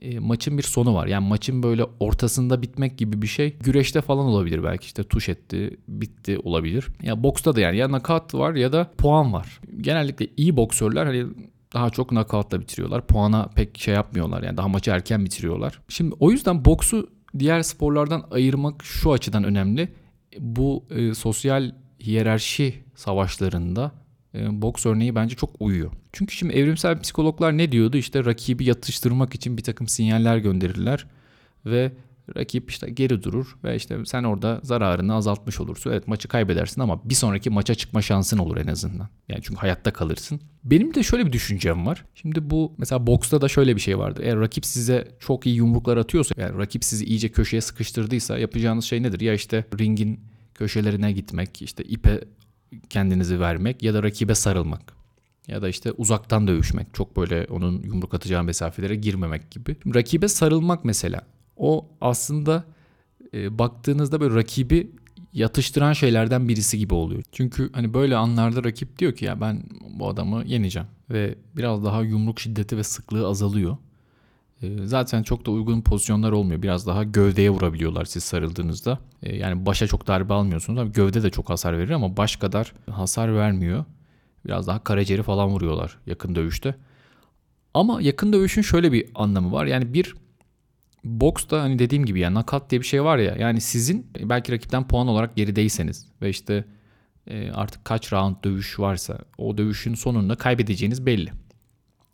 e, 0.00 0.18
maçın 0.18 0.58
bir 0.58 0.62
sonu 0.62 0.94
var. 0.94 1.06
Yani 1.06 1.28
maçın 1.28 1.62
böyle 1.62 1.84
ortasında 2.00 2.62
bitmek 2.62 2.98
gibi 2.98 3.22
bir 3.22 3.26
şey 3.26 3.56
güreşte 3.60 4.00
falan 4.00 4.26
olabilir 4.26 4.64
belki 4.64 4.84
işte 4.84 5.04
tuş 5.04 5.28
etti, 5.28 5.76
bitti 5.88 6.38
olabilir. 6.38 6.86
Ya 7.02 7.22
boksta 7.22 7.56
da 7.56 7.60
yani 7.60 7.76
ya 7.76 7.92
nakat 7.92 8.34
var 8.34 8.54
ya 8.54 8.72
da 8.72 8.90
puan 8.98 9.32
var. 9.32 9.60
Genellikle 9.80 10.26
iyi 10.36 10.56
boksörler 10.56 11.06
hani 11.06 11.26
daha 11.74 11.90
çok 11.90 12.08
knockout'la 12.08 12.60
bitiriyorlar. 12.60 13.06
Puana 13.06 13.46
pek 13.46 13.78
şey 13.78 13.94
yapmıyorlar 13.94 14.42
yani 14.42 14.56
daha 14.56 14.68
maçı 14.68 14.90
erken 14.90 15.24
bitiriyorlar. 15.24 15.80
Şimdi 15.88 16.14
o 16.20 16.30
yüzden 16.30 16.64
boksu 16.64 17.10
diğer 17.38 17.62
sporlardan 17.62 18.24
ayırmak 18.30 18.84
şu 18.84 19.12
açıdan 19.12 19.44
önemli. 19.44 19.88
Bu 20.38 20.84
e, 20.90 21.14
sosyal 21.14 21.72
hiyerarşi 22.00 22.84
savaşlarında 22.94 23.92
e, 24.34 24.62
boks 24.62 24.86
örneği 24.86 25.14
bence 25.14 25.36
çok 25.36 25.50
uyuyor. 25.60 25.92
Çünkü 26.12 26.34
şimdi 26.34 26.54
evrimsel 26.54 27.00
psikologlar 27.00 27.58
ne 27.58 27.72
diyordu? 27.72 27.96
İşte 27.96 28.24
rakibi 28.24 28.64
yatıştırmak 28.64 29.34
için 29.34 29.56
bir 29.56 29.62
takım 29.62 29.88
sinyaller 29.88 30.38
gönderirler 30.38 31.06
ve 31.66 31.92
Rakip 32.36 32.70
işte 32.70 32.90
geri 32.90 33.22
durur 33.22 33.56
ve 33.64 33.76
işte 33.76 33.98
sen 34.04 34.24
orada 34.24 34.60
zararını 34.62 35.14
azaltmış 35.14 35.60
olursun. 35.60 35.90
Evet 35.90 36.08
maçı 36.08 36.28
kaybedersin 36.28 36.80
ama 36.80 37.00
bir 37.04 37.14
sonraki 37.14 37.50
maça 37.50 37.74
çıkma 37.74 38.02
şansın 38.02 38.38
olur 38.38 38.56
en 38.56 38.66
azından. 38.66 39.08
Yani 39.28 39.40
çünkü 39.42 39.60
hayatta 39.60 39.92
kalırsın. 39.92 40.40
Benim 40.64 40.94
de 40.94 41.02
şöyle 41.02 41.26
bir 41.26 41.32
düşüncem 41.32 41.86
var. 41.86 42.04
Şimdi 42.14 42.50
bu 42.50 42.72
mesela 42.78 43.06
boksta 43.06 43.40
da 43.40 43.48
şöyle 43.48 43.76
bir 43.76 43.80
şey 43.80 43.98
vardı. 43.98 44.20
Eğer 44.24 44.40
rakip 44.40 44.66
size 44.66 45.08
çok 45.20 45.46
iyi 45.46 45.56
yumruklar 45.56 45.96
atıyorsa, 45.96 46.34
yani 46.38 46.58
rakip 46.58 46.84
sizi 46.84 47.04
iyice 47.04 47.28
köşeye 47.28 47.60
sıkıştırdıysa 47.60 48.38
yapacağınız 48.38 48.84
şey 48.84 49.02
nedir? 49.02 49.20
Ya 49.20 49.34
işte 49.34 49.64
ringin 49.78 50.20
köşelerine 50.54 51.12
gitmek, 51.12 51.62
işte 51.62 51.84
ipe 51.84 52.20
kendinizi 52.90 53.40
vermek 53.40 53.82
ya 53.82 53.94
da 53.94 54.02
rakibe 54.02 54.34
sarılmak 54.34 55.00
ya 55.48 55.62
da 55.62 55.68
işte 55.68 55.92
uzaktan 55.92 56.46
dövüşmek. 56.46 56.94
Çok 56.94 57.16
böyle 57.16 57.46
onun 57.50 57.82
yumruk 57.82 58.14
atacağı 58.14 58.44
mesafelere 58.44 58.96
girmemek 58.96 59.50
gibi. 59.50 59.76
Rakibe 59.94 60.28
sarılmak 60.28 60.84
mesela 60.84 61.26
o 61.60 61.88
aslında 62.00 62.64
e, 63.34 63.58
baktığınızda 63.58 64.20
böyle 64.20 64.34
rakibi 64.34 64.90
yatıştıran 65.32 65.92
şeylerden 65.92 66.48
birisi 66.48 66.78
gibi 66.78 66.94
oluyor. 66.94 67.22
Çünkü 67.32 67.70
hani 67.72 67.94
böyle 67.94 68.16
anlarda 68.16 68.64
rakip 68.64 68.98
diyor 68.98 69.14
ki 69.14 69.24
ya 69.24 69.40
ben 69.40 69.62
bu 69.98 70.08
adamı 70.08 70.42
yeneceğim 70.46 70.88
ve 71.10 71.34
biraz 71.56 71.84
daha 71.84 72.02
yumruk 72.02 72.40
şiddeti 72.40 72.76
ve 72.76 72.82
sıklığı 72.82 73.26
azalıyor. 73.26 73.76
E, 74.62 74.86
zaten 74.86 75.22
çok 75.22 75.46
da 75.46 75.50
uygun 75.50 75.80
pozisyonlar 75.80 76.32
olmuyor. 76.32 76.62
Biraz 76.62 76.86
daha 76.86 77.04
gövdeye 77.04 77.50
vurabiliyorlar 77.50 78.04
siz 78.04 78.24
sarıldığınızda. 78.24 78.98
E, 79.22 79.36
yani 79.36 79.66
başa 79.66 79.86
çok 79.86 80.06
darbe 80.06 80.34
almıyorsunuz 80.34 80.78
ama 80.78 80.90
gövde 80.90 81.22
de 81.22 81.30
çok 81.30 81.50
hasar 81.50 81.78
verir 81.78 81.90
ama 81.90 82.16
baş 82.16 82.36
kadar 82.36 82.72
hasar 82.90 83.34
vermiyor. 83.36 83.84
Biraz 84.46 84.66
daha 84.66 84.84
karaciğeri 84.84 85.22
falan 85.22 85.48
vuruyorlar 85.48 85.98
yakın 86.06 86.34
dövüşte. 86.34 86.74
Ama 87.74 88.02
yakın 88.02 88.32
dövüşün 88.32 88.62
şöyle 88.62 88.92
bir 88.92 89.10
anlamı 89.14 89.52
var. 89.52 89.66
Yani 89.66 89.94
bir 89.94 90.14
Box'ta 91.04 91.62
hani 91.62 91.78
dediğim 91.78 92.04
gibi 92.04 92.20
ya 92.20 92.34
nakat 92.34 92.70
diye 92.70 92.80
bir 92.80 92.86
şey 92.86 93.04
var 93.04 93.18
ya 93.18 93.36
yani 93.38 93.60
sizin 93.60 94.06
belki 94.20 94.52
rakipten 94.52 94.88
puan 94.88 95.08
olarak 95.08 95.36
gerideyseniz 95.36 96.06
ve 96.22 96.30
işte 96.30 96.64
e, 97.26 97.50
artık 97.50 97.84
kaç 97.84 98.12
round 98.12 98.36
dövüş 98.44 98.78
varsa 98.78 99.18
o 99.38 99.58
dövüşün 99.58 99.94
sonunda 99.94 100.34
kaybedeceğiniz 100.34 101.06
belli. 101.06 101.32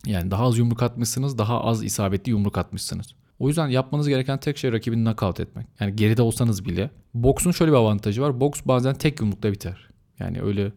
Yani 0.06 0.30
daha 0.30 0.44
az 0.44 0.58
yumruk 0.58 0.82
atmışsınız, 0.82 1.38
daha 1.38 1.64
az 1.64 1.84
isabetli 1.84 2.30
yumruk 2.30 2.58
atmışsınız. 2.58 3.14
O 3.38 3.48
yüzden 3.48 3.68
yapmanız 3.68 4.08
gereken 4.08 4.40
tek 4.40 4.58
şey 4.58 4.72
rakibini 4.72 5.04
knockout 5.04 5.40
etmek. 5.40 5.66
Yani 5.80 5.96
geride 5.96 6.22
olsanız 6.22 6.64
bile. 6.64 6.90
Boksun 7.14 7.50
şöyle 7.50 7.72
bir 7.72 7.76
avantajı 7.76 8.22
var. 8.22 8.40
Boks 8.40 8.60
bazen 8.64 8.94
tek 8.94 9.20
yumrukta 9.20 9.52
biter. 9.52 9.88
Yani 10.18 10.42
öyle 10.42 10.72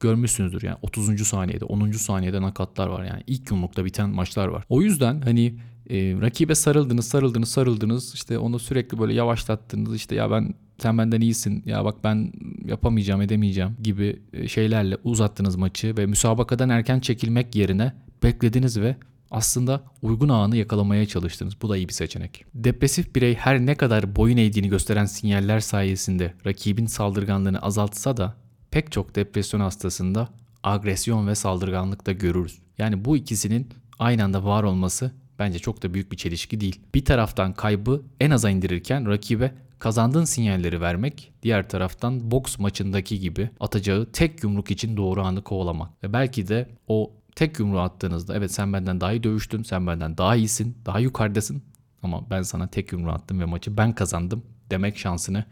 görmüşsünüzdür 0.00 0.62
yani 0.62 0.76
30. 0.82 1.26
saniyede 1.26 1.64
10. 1.64 1.90
saniyede 1.90 2.42
nakatlar 2.42 2.86
var 2.86 3.04
yani 3.04 3.22
ilk 3.26 3.50
yumrukta 3.50 3.84
biten 3.84 4.10
maçlar 4.10 4.48
var. 4.48 4.64
O 4.68 4.82
yüzden 4.82 5.20
hani 5.20 5.58
e, 5.90 5.96
rakibe 6.20 6.54
sarıldınız, 6.54 7.08
sarıldınız, 7.08 7.48
sarıldınız. 7.48 8.14
İşte 8.14 8.38
onu 8.38 8.58
sürekli 8.58 8.98
böyle 8.98 9.14
yavaşlattınız. 9.14 9.94
İşte 9.94 10.14
ya 10.14 10.30
ben 10.30 10.54
sen 10.78 10.98
benden 10.98 11.20
iyisin. 11.20 11.62
Ya 11.66 11.84
bak 11.84 12.04
ben 12.04 12.32
yapamayacağım, 12.64 13.22
edemeyeceğim 13.22 13.76
gibi 13.82 14.22
e, 14.32 14.48
şeylerle 14.48 14.96
uzattınız 15.04 15.56
maçı 15.56 15.96
ve 15.96 16.06
müsabakadan 16.06 16.68
erken 16.68 17.00
çekilmek 17.00 17.56
yerine 17.56 17.92
beklediniz 18.22 18.80
ve 18.80 18.96
aslında 19.30 19.82
uygun 20.02 20.28
anı 20.28 20.56
yakalamaya 20.56 21.06
çalıştınız. 21.06 21.54
Bu 21.62 21.68
da 21.68 21.76
iyi 21.76 21.88
bir 21.88 21.92
seçenek. 21.92 22.44
Depresif 22.54 23.14
birey 23.14 23.34
her 23.34 23.66
ne 23.66 23.74
kadar 23.74 24.16
boyun 24.16 24.36
eğdiğini 24.36 24.68
gösteren 24.68 25.04
sinyaller 25.04 25.60
sayesinde 25.60 26.34
rakibin 26.46 26.86
saldırganlığını 26.86 27.58
azaltsa 27.58 28.16
da 28.16 28.34
pek 28.70 28.92
çok 28.92 29.14
depresyon 29.14 29.60
hastasında 29.60 30.28
agresyon 30.62 31.26
ve 31.26 31.34
saldırganlık 31.34 32.06
da 32.06 32.12
görürüz. 32.12 32.58
Yani 32.78 33.04
bu 33.04 33.16
ikisinin 33.16 33.68
aynı 33.98 34.24
anda 34.24 34.44
var 34.44 34.62
olması 34.62 35.12
bence 35.38 35.58
çok 35.58 35.82
da 35.82 35.94
büyük 35.94 36.12
bir 36.12 36.16
çelişki 36.16 36.60
değil. 36.60 36.80
Bir 36.94 37.04
taraftan 37.04 37.52
kaybı 37.52 38.02
en 38.20 38.30
aza 38.30 38.50
indirirken 38.50 39.08
rakibe 39.08 39.54
kazandığın 39.78 40.24
sinyalleri 40.24 40.80
vermek, 40.80 41.32
diğer 41.42 41.68
taraftan 41.68 42.30
boks 42.30 42.58
maçındaki 42.58 43.20
gibi 43.20 43.50
atacağı 43.60 44.06
tek 44.12 44.42
yumruk 44.42 44.70
için 44.70 44.96
doğru 44.96 45.22
anı 45.22 45.42
kovalamak. 45.42 46.04
Ve 46.04 46.12
belki 46.12 46.48
de 46.48 46.68
o 46.88 47.10
tek 47.34 47.58
yumruğu 47.58 47.80
attığınızda 47.80 48.36
evet 48.36 48.52
sen 48.52 48.72
benden 48.72 49.00
daha 49.00 49.12
iyi 49.12 49.22
dövüştün, 49.22 49.62
sen 49.62 49.86
benden 49.86 50.18
daha 50.18 50.36
iyisin, 50.36 50.76
daha 50.86 50.98
yukarıdasın 50.98 51.62
ama 52.02 52.30
ben 52.30 52.42
sana 52.42 52.66
tek 52.66 52.92
yumruğu 52.92 53.10
attım 53.10 53.40
ve 53.40 53.44
maçı 53.44 53.76
ben 53.76 53.92
kazandım 53.92 54.42
demek 54.70 54.98
şansını 54.98 55.44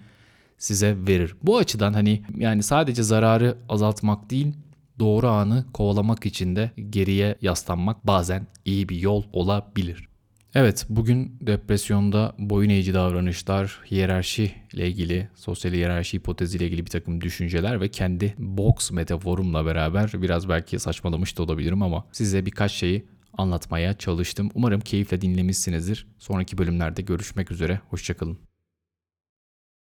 size 0.58 0.96
verir. 1.06 1.36
Bu 1.42 1.58
açıdan 1.58 1.92
hani 1.92 2.22
yani 2.36 2.62
sadece 2.62 3.02
zararı 3.02 3.56
azaltmak 3.68 4.30
değil 4.30 4.54
doğru 5.00 5.28
anı 5.28 5.64
kovalamak 5.72 6.26
için 6.26 6.56
de 6.56 6.70
geriye 6.90 7.36
yaslanmak 7.40 8.06
bazen 8.06 8.46
iyi 8.64 8.88
bir 8.88 8.96
yol 8.96 9.24
olabilir. 9.32 10.10
Evet, 10.54 10.86
bugün 10.88 11.36
depresyonda 11.40 12.34
boyun 12.38 12.70
eğici 12.70 12.94
davranışlar, 12.94 13.80
hiyerarşi 13.90 14.52
ile 14.72 14.88
ilgili, 14.88 15.28
sosyal 15.34 15.72
hiyerarşi 15.72 16.16
hipotezi 16.16 16.56
ile 16.56 16.66
ilgili 16.66 16.86
bir 16.86 16.90
takım 16.90 17.20
düşünceler 17.20 17.80
ve 17.80 17.88
kendi 17.88 18.34
box 18.38 18.90
metaforumla 18.90 19.66
beraber 19.66 20.10
biraz 20.14 20.48
belki 20.48 20.78
saçmalamış 20.78 21.38
da 21.38 21.42
olabilirim 21.42 21.82
ama 21.82 22.06
size 22.12 22.46
birkaç 22.46 22.72
şeyi 22.72 23.04
anlatmaya 23.38 23.98
çalıştım. 23.98 24.50
Umarım 24.54 24.80
keyifle 24.80 25.20
dinlemişsinizdir. 25.20 26.06
Sonraki 26.18 26.58
bölümlerde 26.58 27.02
görüşmek 27.02 27.50
üzere, 27.50 27.80
hoşçakalın. 27.88 28.49